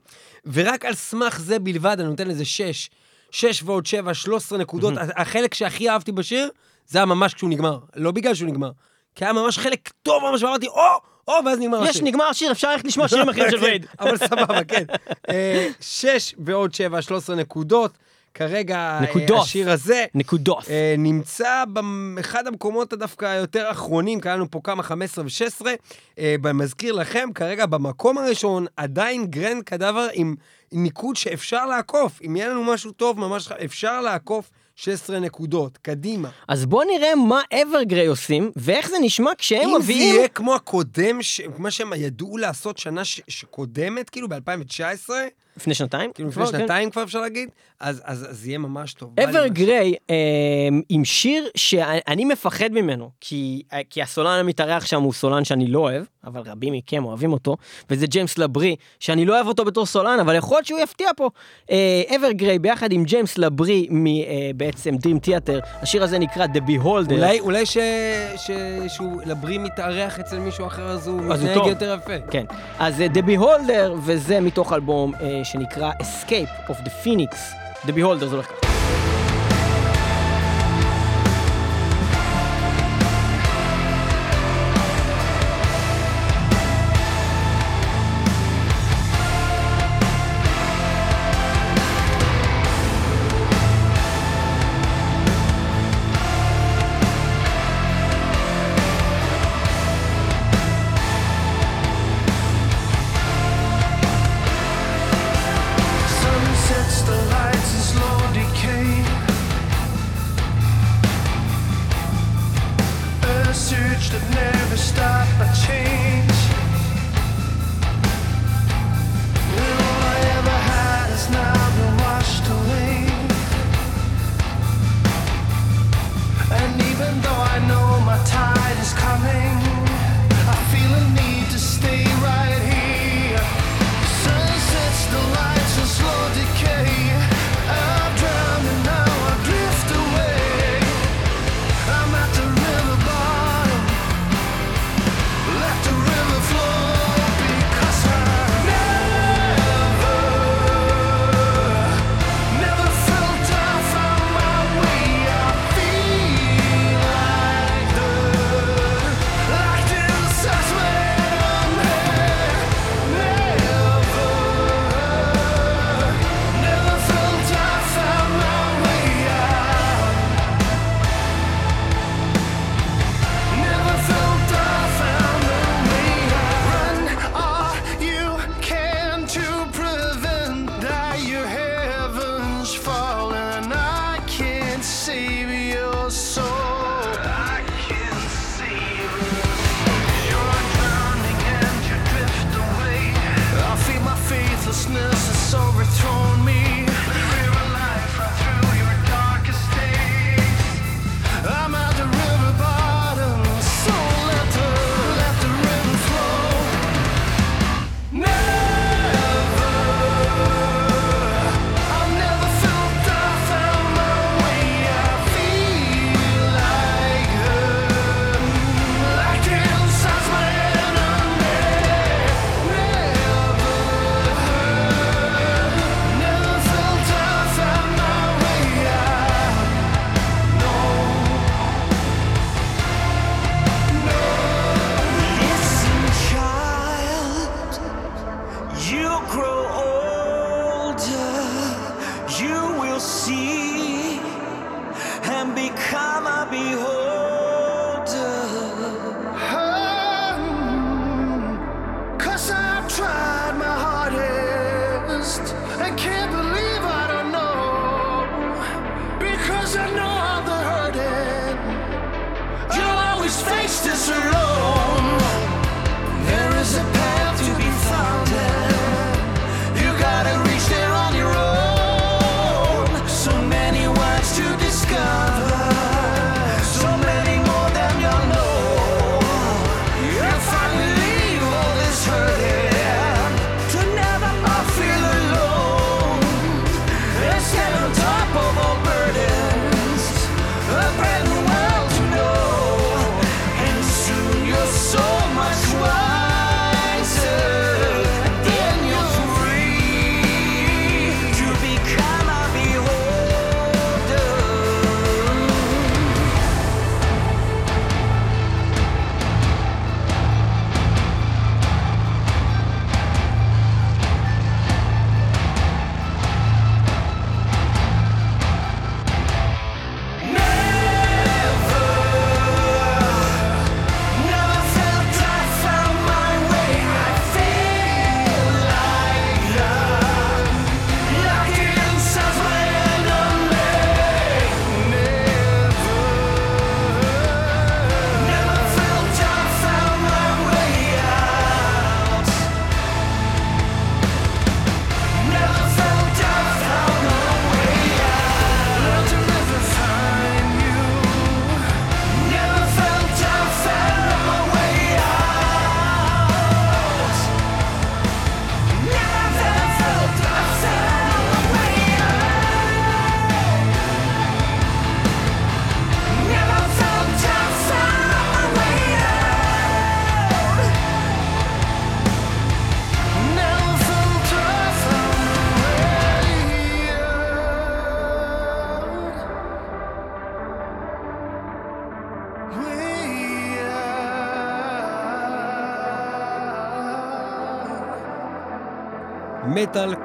[0.52, 2.90] ורק על סמך זה בלבד אני נותן לזה שש.
[3.30, 4.94] שש ועוד שבע, 13 נקודות.
[5.16, 6.50] החלק שהכי אהבתי בשיר,
[6.86, 7.78] זה היה ממש כשהוא נגמר.
[7.96, 8.70] לא בגלל שהוא נגמר.
[9.14, 10.82] כי היה ממש חלק טוב ממש, ואמרתי, או,
[11.28, 12.04] או, ואז נגמר יש, השיר.
[12.04, 13.86] נגמר השיר, אפשר ללכת לשמוע שירים אחרים של כן, וייד.
[14.00, 14.84] אבל סבבה, כן.
[15.28, 17.92] אה, שש ועוד שבע, 13 נקודות.
[18.34, 19.42] כרגע אה, נקודות.
[19.42, 20.64] השיר הזה נקודות.
[20.70, 21.64] אה, נמצא
[22.14, 25.66] באחד המקומות הדווקא היותר אחרונים, כי היה לנו פה כמה 15 ו-16.
[26.54, 30.34] מזכיר לכם, כרגע במקום הראשון עדיין Grand Cadaver עם
[30.72, 32.20] ניקוד שאפשר לעקוף.
[32.26, 35.78] אם יהיה לנו משהו טוב, ממש אפשר לעקוף 16 נקודות.
[35.82, 36.28] קדימה.
[36.48, 40.14] אז בוא נראה מה Evergrey עושים, ואיך זה נשמע כשהם אם זה מביאים...
[40.16, 45.10] יהיה כמו הקודם, ש- מה שהם ידעו לעשות שנה ש- שקודמת, כאילו ב-2019,
[45.56, 46.12] לפני שנתיים?
[46.12, 46.58] כאילו לפני כן.
[46.58, 47.48] שנתיים כבר אפשר להגיד,
[47.80, 49.10] אז, אז יהיה ממש טוב.
[49.18, 49.28] ממש.
[49.28, 50.16] אברגריי אה,
[50.88, 53.62] עם שיר שאני מפחד ממנו, כי,
[54.02, 57.56] הסולן המתארח שם הוא סולן שאני לא אוהב, אבל רבים מכם אוהבים אותו,
[57.90, 61.30] וזה ג'יימס לברי, שאני לא אוהב אותו בתור סולן, אבל יכול להיות שהוא יפתיע פה.
[62.16, 67.12] אברגריי ביחד עם ג'יימס לברי מבעצם Dream Theater, השיר הזה נקרא The Beholder.
[67.12, 67.78] אולי, אולי ש...
[68.36, 68.50] ש...
[68.88, 71.66] שהוא לברי מתארח אצל מישהו אחר, אז הוא מתנהג.
[71.66, 72.26] יותר יפה.
[72.30, 72.44] כן,
[72.78, 77.34] אז אה, The Beholder, וזה מתוך אלבום אה, שנקרא Escape of the Phoenix.
[77.86, 78.71] The Beholder זה הולך ככה.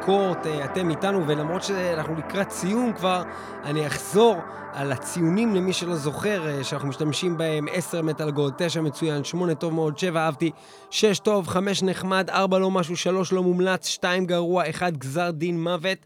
[0.07, 3.23] מטאל קורט, אה, אתם איתנו, ולמרות שאנחנו לקראת סיום כבר,
[3.63, 4.35] אני אחזור
[4.73, 9.55] על הציונים למי שלא זוכר, אה, שאנחנו משתמשים בהם 10 מטאל גולד, 9 מצוין, 8
[9.55, 10.51] טוב מאוד, 7 אהבתי,
[10.89, 15.63] 6 טוב, 5 נחמד, 4 לא משהו, 3 לא מומלץ, 2 גרוע, 1 גזר דין
[15.63, 15.97] מוות.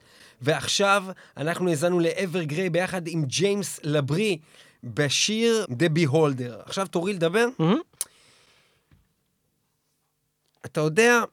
[0.42, 1.04] ועכשיו
[1.38, 4.38] אנחנו האזנו לאבר גריי ביחד עם ג'יימס לברי
[4.84, 6.62] בשיר The Beholder.
[6.66, 7.48] עכשיו תורי לדבר?
[10.66, 11.24] אתה יודע,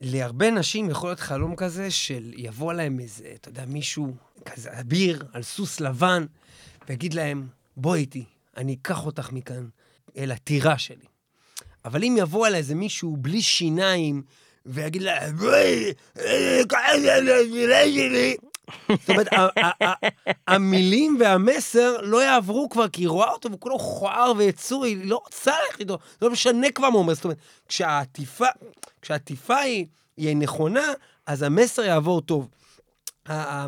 [0.00, 5.24] להרבה נשים יכול להיות חלום כזה של יבוא להם איזה, אתה יודע, מישהו כזה אביר
[5.32, 6.26] על סוס לבן,
[6.88, 8.24] ויגיד להם, בואי איתי,
[8.56, 9.68] אני אקח אותך מכאן
[10.16, 11.06] אל הטירה שלי.
[11.84, 14.22] אבל אם יבוא אליי איזה מישהו בלי שיניים,
[14.66, 16.60] ויגיד לה, בואי, אה,
[17.22, 18.36] לטירה שלי.
[18.88, 19.26] זאת אומרת,
[20.46, 25.52] המילים והמסר לא יעברו כבר, כי היא רואה אותו וכולו מכוער ויצור, היא לא רוצה
[25.66, 27.14] ללכת איתו, זה לא משנה כבר מה הוא אומר.
[27.14, 28.46] זאת אומרת, כשהעטיפה,
[29.02, 30.92] כשהעטיפה היא, היא נכונה,
[31.26, 32.48] אז המסר יעבור טוב.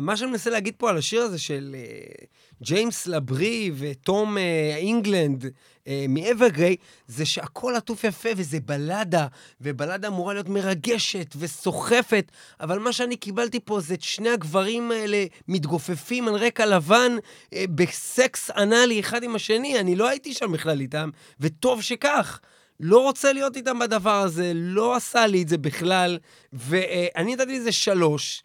[0.01, 2.25] מה שאני מנסה להגיד פה על השיר הזה של אה,
[2.61, 5.45] ג'יימס לברי וטום אה, אינגלנד
[5.87, 6.75] אה, מאברגריי,
[7.07, 9.27] זה שהכל עטוף יפה וזה בלדה,
[9.61, 15.25] ובלדה אמורה להיות מרגשת וסוחפת, אבל מה שאני קיבלתי פה זה את שני הגברים האלה
[15.47, 17.17] מתגופפים על רקע לבן
[17.53, 21.09] אה, בסקס אנאלי אחד עם השני, אני לא הייתי שם בכלל איתם,
[21.39, 22.39] וטוב שכך.
[22.79, 26.17] לא רוצה להיות איתם בדבר הזה, לא עשה לי את זה בכלל,
[26.53, 28.43] ואני נתתי לזה שלוש.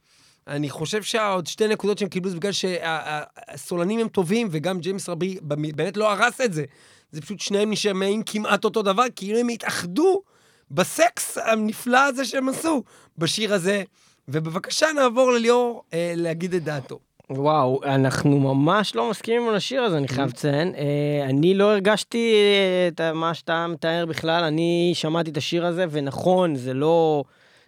[0.49, 5.39] אני חושב שהעוד שתי נקודות שהם קיבלו זה בגלל שהסולנים הם טובים, וגם ג'יימס רבי
[5.43, 6.65] באמת לא הרס את זה.
[7.13, 10.23] זה פשוט שניהם נשמעים כמעט אותו דבר, כאילו הם התאחדו
[10.71, 12.83] בסקס הנפלא הזה שהם עשו
[13.19, 13.83] בשיר הזה.
[14.29, 16.99] ובבקשה נעבור לליאור אה, להגיד את דעתו.
[17.31, 20.75] וואו, אנחנו ממש לא מסכימים על השיר הזה, אני חייב לציין.
[20.75, 25.85] אה, אני לא הרגשתי אה, את מה שאתה מתאר בכלל, אני שמעתי את השיר הזה,
[25.91, 27.25] ונכון, זה לא...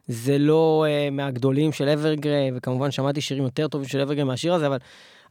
[0.09, 4.67] זה לא uh, מהגדולים של אברגריי, וכמובן שמעתי שירים יותר טובים של אברגריי מהשיר הזה,
[4.67, 4.79] אבל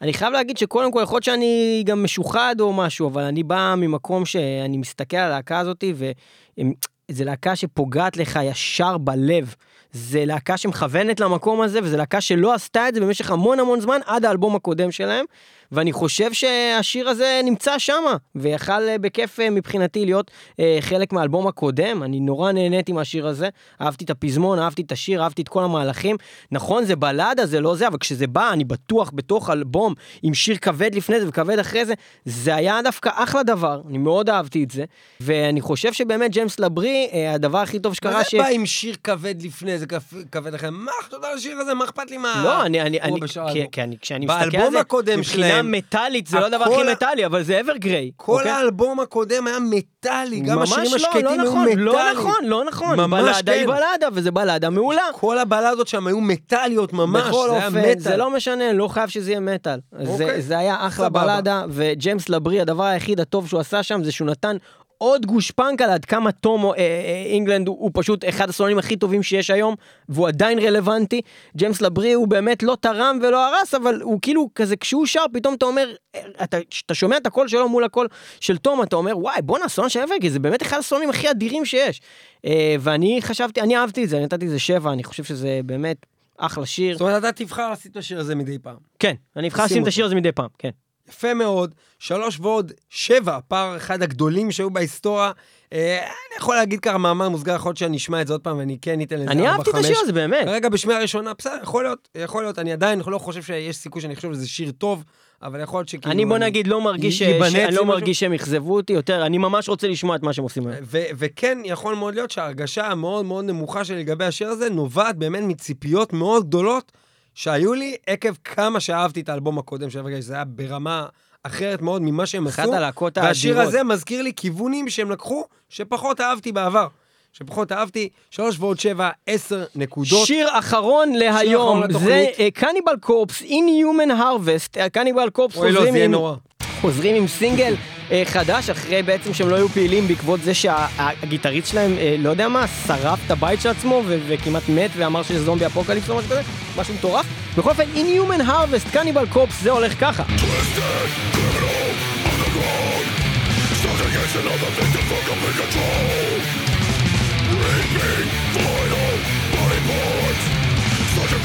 [0.02, 3.76] אני חייב להגיד שקודם כל, יכול להיות שאני גם משוחד או משהו, אבל אני בא
[3.78, 9.56] ממקום שאני מסתכל על הלהקה הזאת, וזו להקה שפוגעת לך ישר בלב.
[9.92, 14.00] זה להקה שמכוונת למקום הזה, וזו להקה שלא עשתה את זה במשך המון המון זמן,
[14.06, 15.26] עד האלבום הקודם שלהם,
[15.72, 18.04] ואני חושב שהשיר הזה נמצא שם,
[18.36, 23.50] ויכל אה, בכיף אה, מבחינתי להיות אה, חלק מהאלבום הקודם, אני נורא נהניתי מהשיר הזה,
[23.82, 26.16] אהבתי את הפזמון, אהבתי את השיר, אהבתי את כל המהלכים.
[26.52, 29.94] נכון, זה בלדה, זה לא זה, אבל כשזה בא, אני בטוח בתוך אלבום,
[30.24, 31.94] עם שיר כבד לפני זה וכבד אחרי זה,
[32.26, 34.86] זה היה דווקא אחלה דבר, אני מאוד אהבתי את זה,
[35.20, 38.32] ואני חושב שבאמת ג'יימס לברי, הדבר הכי טוב שקרה מה ש...
[38.32, 39.86] זה בא עם שיר כבד לפני, זה
[40.32, 42.42] כבד לכם, מה אכפת על השיר הזה, מה אכפת לי מה...
[42.44, 43.20] לא, אני, אני, אני,
[43.54, 43.66] כי?
[43.72, 46.92] כי אני, כשאני מסתכל על באלבום זה, הקודם מבחינה הקודם, מטאלית, זה לא הדבר הכי
[46.92, 48.12] מטאלי, אבל זה אברגריי.
[48.16, 48.52] כל אוקיי?
[48.52, 51.80] האלבום הקודם היה מטאלי, גם השירים לא, השקטים לא היו נכון, מטאליים.
[51.80, 53.10] לא נכון, לא נכון.
[53.10, 53.68] בלדה היא כן.
[53.68, 55.02] בלדה, וזה בלדה מעולה.
[55.14, 58.00] כל הבלדות שם היו מטאליות ממש, בכל זה היה אופן, מטאל.
[58.00, 59.80] זה לא משנה, לא חייב שזה יהיה מטאל.
[60.04, 61.10] זה, אוקיי, היה אחלה.
[61.10, 64.58] בלדה, וג'יימס לברי, הדבר היחיד הטוב שהוא עשה שם זה שהוא נתן
[65.02, 69.24] עוד גושפנקה לעד כמה תום אה, אה, אינגלנד הוא, הוא פשוט אחד הסולנים הכי טובים
[69.24, 69.76] שיש היום,
[70.10, 71.22] והוא עדיין רלוונטי.
[71.56, 75.54] ג'יימס לברי הוא באמת לא תרם ולא הרס, אבל הוא כאילו כזה, כשהוא שר, פתאום
[75.54, 78.08] אתה אומר, אה, אתה, אתה שומע את הקול שלו מול הקול
[78.40, 81.66] של תום, אתה אומר, וואי, בואנה, הסולן של אברגי, זה באמת אחד הסולנים הכי אדירים
[81.66, 82.02] שיש.
[82.46, 86.06] אה, ואני חשבתי, אני אהבתי את זה, אני נתתי לזה שבע, אני חושב שזה באמת
[86.38, 86.98] אחלה שיר.
[86.98, 88.78] זאת אומרת, אתה תבחר לשים את השיר הזה מדי פעם.
[89.00, 89.88] כן, אני אבחר שים לשים את.
[89.88, 90.70] השיר הזה מדי פעם, כן.
[91.10, 95.32] יפה מאוד, שלוש ועוד שבע, פער אחד הגדולים שהיו בהיסטוריה.
[95.74, 98.58] אה, אני יכול להגיד ככה מאמר מוסגר, יכול להיות שאני אשמע את זה עוד פעם
[98.58, 99.76] ואני כן אתן לזה אני ארבע, אהבתי את.
[99.76, 100.46] השיר הזה, באמת.
[100.46, 104.16] כרגע בשמיעה ראשונה, בסדר, יכול להיות, יכול להיות, אני עדיין לא חושב שיש סיכוי שאני
[104.16, 105.04] חושב שזה שיר טוב,
[105.42, 106.12] אבל יכול להיות שכאילו...
[106.12, 107.24] אני בוא נגיד לא מרגיש ש-
[107.72, 107.86] לא.
[107.86, 110.80] מרגיש שהם אכזבו אותי יותר, אני ממש רוצה לשמוע את מה שהם עושים היום.
[110.92, 116.14] וכן, יכול מאוד להיות שההרגשה המאוד מאוד נמוכה שלי לגבי השיר הזה נובעת באמת מציפיות
[116.14, 116.92] מאוד גדולות
[117.40, 121.06] שהיו לי עקב כמה שאהבתי את האלבום הקודם של אברגייש, זה היה ברמה
[121.44, 122.74] אחרת מאוד ממה שהם אחת עשו.
[122.74, 123.68] הלהקות והשיר האדירות.
[123.68, 126.88] הזה מזכיר לי כיוונים שהם לקחו, שפחות אהבתי בעבר.
[127.34, 130.28] שפחות אהבתי, שלוש ועוד שבע, עשר נקודות.
[130.28, 132.28] שיר אחרון להיום, אחרון זה.
[132.54, 136.12] קניבל קורפס, Inhuman Harvest, קניבל קורפס אוי לא, חוזרים זה יהיה עם...
[136.12, 136.36] נורא.
[136.82, 141.96] חוזרים עם סינגל אה, חדש, אחרי בעצם שהם לא היו פעילים בעקבות זה שהגיטריסט שלהם,
[142.20, 146.16] לא יודע מה, שרף את הבית של עצמו וכמעט מת ואמר שזה זומבי אפוקליפס או
[146.16, 146.42] משהו כזה,
[146.78, 147.26] משהו מטורף.
[147.58, 150.24] בכל אופן, Inhuman Harvest, קניבל קופס, זה הולך ככה.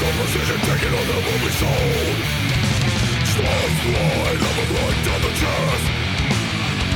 [0.05, 2.17] Conversation taken on that will be sold
[3.31, 6.14] Stars fly, love right down the chest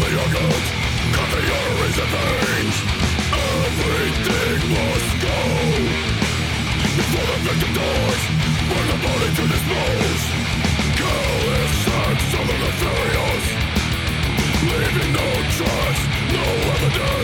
[0.00, 0.66] the yogurt,
[1.14, 2.76] cut the arteries and veins.
[3.32, 5.38] Everything must go.
[6.98, 8.22] Before the victim dies,
[8.68, 10.22] burn the body to dispose.
[11.00, 13.46] Callous acts of the nefarious,
[14.68, 16.02] leaving no trace,
[16.34, 16.44] no
[16.74, 17.19] evidence.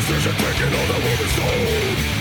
[0.00, 2.19] decision taking on a woman's soul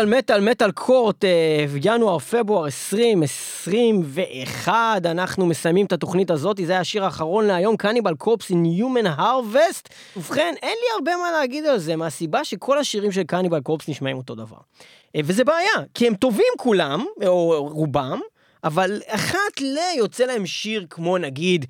[0.00, 6.80] מטאל מטאל מטאל קורט, אה, ינואר, פברואר 2021, אנחנו מסיימים את התוכנית הזאת, זה היה
[6.80, 9.88] השיר האחרון להיום, קניבל קורפס in Human Harvest.
[10.16, 14.16] ובכן, אין לי הרבה מה להגיד על זה, מהסיבה שכל השירים של קניבל קורפס נשמעים
[14.16, 14.56] אותו דבר.
[15.16, 18.20] אה, וזה בעיה, כי הם טובים כולם, או רובם,
[18.64, 19.76] אבל אחת ל...
[19.96, 21.66] יוצא להם שיר כמו נגיד...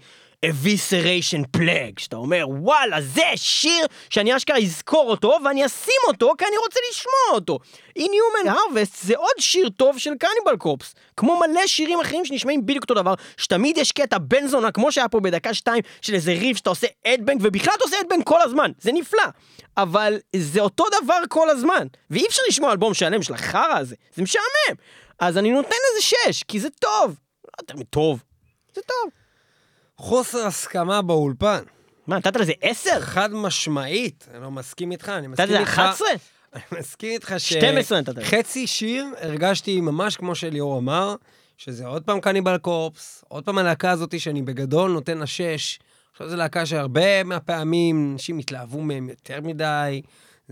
[0.49, 6.45] אביסריישן פלאג, שאתה אומר, וואלה, זה שיר שאני אשכרה אזכור אותו, ואני אשים אותו, כי
[6.45, 7.59] אני רוצה לשמוע אותו.
[7.99, 12.67] In Human Harvest זה עוד שיר טוב של קניבל קופס, כמו מלא שירים אחרים שנשמעים
[12.67, 16.33] בדיוק אותו דבר, שתמיד יש קטע בן זונה, כמו שהיה פה בדקה שתיים, של איזה
[16.33, 19.25] ריף שאתה עושה אדבנק, ובכלל אתה עושה אדבנק כל הזמן, זה נפלא.
[19.77, 24.23] אבל זה אותו דבר כל הזמן, ואי אפשר לשמוע אלבום שלם של החרא הזה, זה
[24.23, 24.77] משעמם.
[25.19, 27.17] אז אני נותן לזה שש, כי זה טוב.
[27.45, 28.23] לא יותר מטוב,
[28.75, 29.20] זה טוב.
[30.01, 31.63] חוסר הסכמה באולפן.
[32.07, 33.01] מה, נתת לזה עשר?
[33.01, 35.71] חד משמעית, אני לא מסכים איתך, אני נתת מסכים לזה איתך...
[35.71, 36.09] 11?
[36.55, 37.53] אני מסכים איתך ש...
[37.53, 38.25] 12 נתת לזה.
[38.25, 41.15] חצי שיר הרגשתי ממש כמו שליאור אמר,
[41.57, 45.79] שזה עוד פעם קניבל קורפס, עוד פעם הלהקה הזאת שאני בגדול נותן לה שש.
[46.13, 50.03] עכשיו זו להקה שהרבה מהפעמים אנשים התלהבו מהם יותר מדי.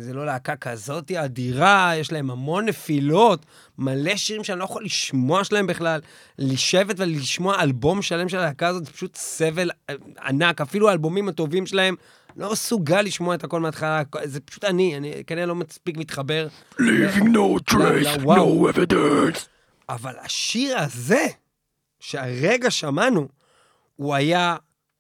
[0.01, 3.47] זה לא להקה כזאת אדירה, יש להם המון נפילות,
[3.79, 6.01] מלא שירים שאני לא יכול לשמוע שלהם בכלל.
[6.39, 9.71] לשבת ולשמוע אלבום שלם של הלהקה הזאת זה פשוט סבל
[10.25, 11.95] ענק, אפילו האלבומים הטובים שלהם,
[12.37, 16.49] לא מסוגל לשמוע את הכל מההתחלה, זה פשוט אני, אני כנראה לא מספיק מתחבר.
[16.81, 19.39] Leaving no trace, no evidence.
[19.89, 21.27] אבל השיר הזה,
[22.01, 23.29] שהרגע שמענו,
[23.97, 24.57] הוא היה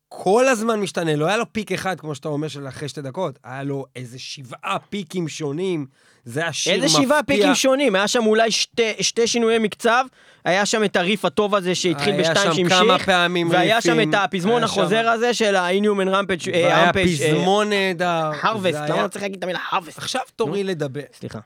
[0.09, 3.38] כל הזמן משתנה, לא היה לו פיק אחד, כמו שאתה אומר, של אחרי שתי דקות,
[3.44, 5.86] היה לו איזה שבעה פיקים שונים,
[6.24, 7.02] זה היה שיר איזה מפתיע.
[7.02, 10.04] שבעה פיקים שונים, היה שם אולי שתי, שתי שינויי מקצב,
[10.44, 13.92] היה שם את הריף הטוב הזה שהתחיל היה בשתיים שם שהמשיך, כמה פעמים והיה ריפים,
[14.02, 18.30] שם את הפזמון היה החוזר שם- הזה של ה-Inhuman Rampage, אה, והיה אה, פזמון נהדר.
[18.42, 19.99] הרווסט, למה היה- לא צריך להגיד את המילה Harvest?
[19.98, 21.00] עכשיו תורי לדבר.
[21.18, 21.38] סליחה.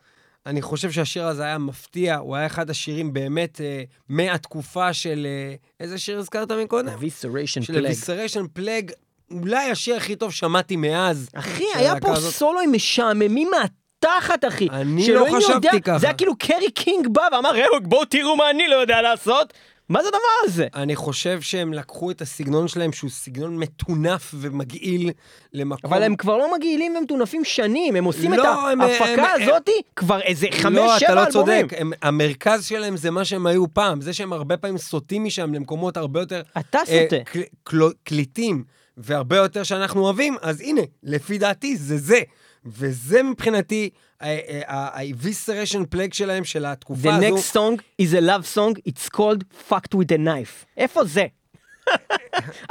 [0.47, 5.27] אני חושב שהשיר הזה היה מפתיע, הוא היה אחד השירים באמת אה, מהתקופה של...
[5.27, 6.89] אה, איזה שיר הזכרת מקודם?
[6.89, 7.85] Evisceration של Plague.
[7.87, 8.91] Evisceration Plague,
[9.31, 11.29] אולי השיר הכי טוב שמעתי מאז.
[11.35, 12.35] אחי, של היה פה הזאת.
[12.35, 14.69] סולואים משעממים מהתחת, אחי.
[14.71, 15.99] אני לא חשבתי יודע- ככה.
[15.99, 19.53] זה היה כאילו קרי קינג בא ואמר, אהוד, בואו תראו מה אני לא יודע לעשות.
[19.89, 20.67] מה זה הדבר הזה?
[20.75, 25.11] אני חושב שהם לקחו את הסגנון שלהם, שהוא סגנון מטונף ומגעיל
[25.53, 25.93] למקום...
[25.93, 29.05] אבל הם כבר לא מגעילים ומטונפים שנים, הם עושים את לא, הם- ההפקה
[29.35, 31.33] הם- הזאתי כבר איזה חמש, לא, אתה שבע לא אלבומים.
[31.69, 31.81] צודק.
[31.81, 34.01] הם, המרכז שלהם זה מה שהם היו פעם.
[34.01, 36.43] זה שהם הרבה פעמים סוטים משם למקומות הרבה יותר...
[36.59, 37.25] אתה אה, סוטה.
[37.25, 38.65] קל, קל, קליטים,
[38.97, 42.21] והרבה יותר שאנחנו אוהבים, אז הנה, לפי דעתי זה זה.
[42.67, 43.91] וזה מבחינתי
[44.21, 47.37] ה-Evisceration Plague שלהם, של The התקופה הזו.
[47.37, 50.67] next song is a love song, it's called fucked with a knife.
[50.77, 51.27] איפה זה?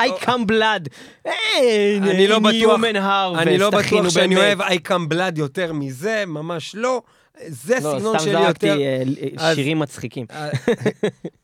[0.02, 0.88] I come blood.
[1.26, 1.32] אה,
[1.98, 2.80] אני לא בטוח,
[3.38, 4.36] אני לא בטוח שאני.
[4.36, 7.02] אוהב I come blood יותר מזה, ממש לא.
[7.48, 8.48] זה לא, סגנון סתם שלי יותר.
[8.48, 9.04] זרקתי אה,
[9.50, 10.26] אז- שירים מצחיקים.
[10.32, 10.50] אה,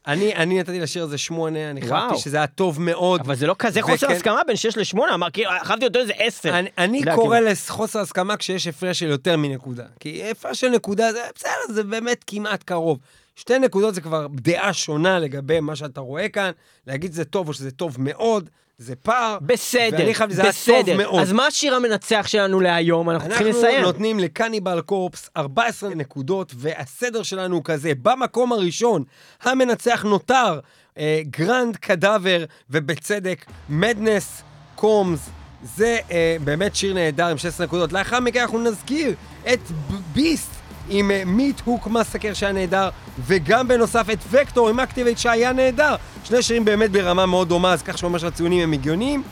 [0.08, 1.82] אני, אני נתתי לשיר הזה שמונה, אני.
[1.82, 3.22] חשבתי שזה היה טוב מאוד.
[3.22, 6.14] אבל זה לא כזה וכן- חוסר הסכמה בין 6 ל-8, אמר, כאילו, חייבתי אותו איזה
[6.18, 6.60] 10.
[6.60, 7.40] אני, אני יודע, קורא.
[7.40, 9.86] לחוסר הסכמה כשיש הפרש של יותר מנקודה.
[10.00, 13.00] כי הפרש של נקודה זה בסדר, זה באמת כמעט קרוב.
[13.36, 16.52] שתי נקודות זה כבר דעה שונה לגבי מה שאתה רואה כאן.
[16.88, 19.38] להגיד שזה טוב או שזה טוב מאוד, זה פער.
[19.42, 20.98] בסדר, ואני חייב, זה היה טוב בסדר.
[20.98, 21.22] מאוד.
[21.22, 23.10] אז מה השיר המנצח שלנו להיום?
[23.10, 23.82] אנחנו צריכים אנחנו לסיים.
[23.82, 29.04] נותנים ל Cannibal Corpse 14 נקודות, והסדר שלנו הוא כזה, במקום הראשון,
[29.42, 30.60] המנצח נותר
[30.98, 34.42] אה, Grand Cadaver, ובצדק, Madness
[34.76, 35.30] Comes.
[35.64, 37.94] זה אה, באמת שיר נהדר עם 16 נקודות.
[37.94, 39.16] לאחר מכן אנחנו נזכיר
[39.54, 39.60] את
[40.14, 40.57] Baest
[40.90, 42.90] עם Meathook Massacre שהיה נהדר,
[43.26, 45.96] וגם בנוסף את Vektor עם Activate שהיה נהדר.
[46.24, 49.24] שני שירים באמת ברמה מאוד דומה, אז כך שאומר שהציונים הם הגיוניים.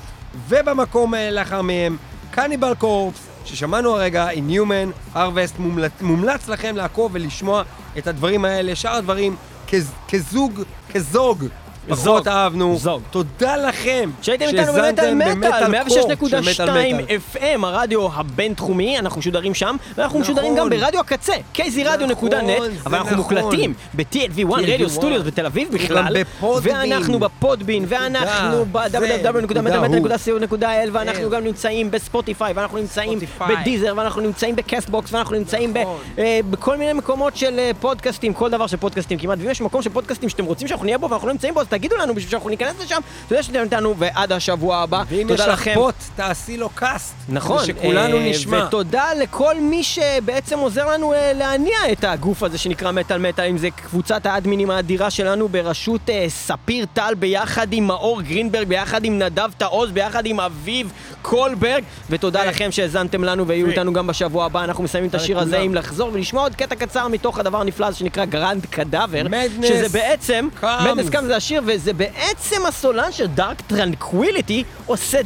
[0.48, 1.98] ובמקום אה, לאחר מהם,
[2.32, 7.64] Cannibal Corpse, ששמענו הרגע, Inhuman, Harvest, מומלץ, מומלץ לכם לעקוב ולשמוע
[7.98, 9.36] את הדברים האלה, שאר הדברים
[9.68, 10.62] כז, כזוג,
[10.94, 11.65] כזוג, זוג.
[11.90, 12.78] פחות אהבנו.
[12.78, 13.02] זוג.
[13.12, 14.10] תודה לכם.
[14.22, 17.18] שהייתם איתנו במטאל מטאל, במטאל קור של 106.2 מטאל מטאל.
[17.34, 20.34] FM, הרדיו הבינתחומי, אנחנו משודרים שם, ואנחנו נכון.
[20.34, 22.42] משודרים גם ברדיו הקצה, kzradio.net, זה
[22.86, 23.38] אבל אנחנו נכון.
[23.38, 26.16] מוקלטים ב-TLV1 Radio Studios בתל אביב בכלל.
[26.62, 33.20] ואנחנו ב Podbean, ואנחנו זה, ב-www.metalmetal.co.il, ואנחנו גם נמצאים ב Spotify, ואנחנו נמצאים.
[33.50, 35.98] ב Deezer, ואנחנו נמצאים ב Castbox, ואנחנו נמצאים נכון.
[36.18, 39.82] אה, בכל מיני מקומות של אה, פודקאסטים, כל דבר של פודקאסטים כמעט, ואם יש מקום
[39.82, 42.32] של פודקאסטים שאתם רוצים שאנחנו נהיה בו ואנחנו לא נמצאים בו, אז תגידו לנו בשביל
[42.32, 45.68] שאנחנו ניכנס לשם, תודה שאתם איתנו, ועד השבוע הבא, ואם יש לך.
[45.74, 47.16] pod, תעשי לו cast.
[47.30, 48.66] נכון, שכולנו אה, נשמע.
[48.68, 53.58] ותודה לכל מי שבעצם עוזר לנו אה, להניע את הגוף הזה שנקרא מטאל מטאל, אם
[53.58, 59.20] זה קבוצת האדמינים האדירה שלנו בראשות אה, ספיר טל ביחד עם מאור גרינברג, ביחד עם
[59.20, 64.46] נדב תעוז, ביחד עם אביב קולברג, ותודה לכם שהאזנתם לנו והיו ו- איתנו גם בשבוע
[64.46, 65.60] הבא, אנחנו מסיימים את השיר הזה.
[65.60, 69.22] עם לחזור ולשמוע עוד קטע קצר מתוך הדבר הנפלא הזה שנקרא Grand Cadaver,
[69.64, 70.48] שזה בעצם.
[70.64, 75.20] Madness Comes זה השיר, וזה בעצם הסולן של Dark Tranquillity עושה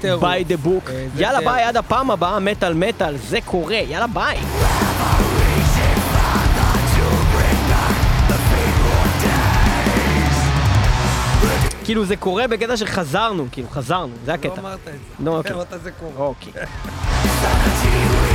[0.00, 0.24] טירוף.
[0.24, 0.90] by the book.
[0.90, 1.40] איזה יאללה.
[1.40, 4.38] ביי, עד הפעם הבאה, מטאל מטאל, זה קורה, יאללה ביי.
[11.84, 14.60] כאילו זה קורה בקטע שחזרנו, כאילו חזרנו, זה לא הקטע.
[14.60, 15.24] אמרת את זה.
[15.24, 15.52] נו, אוקיי.
[15.52, 16.26] אמרת זה קורה.
[16.26, 16.52] אוקיי.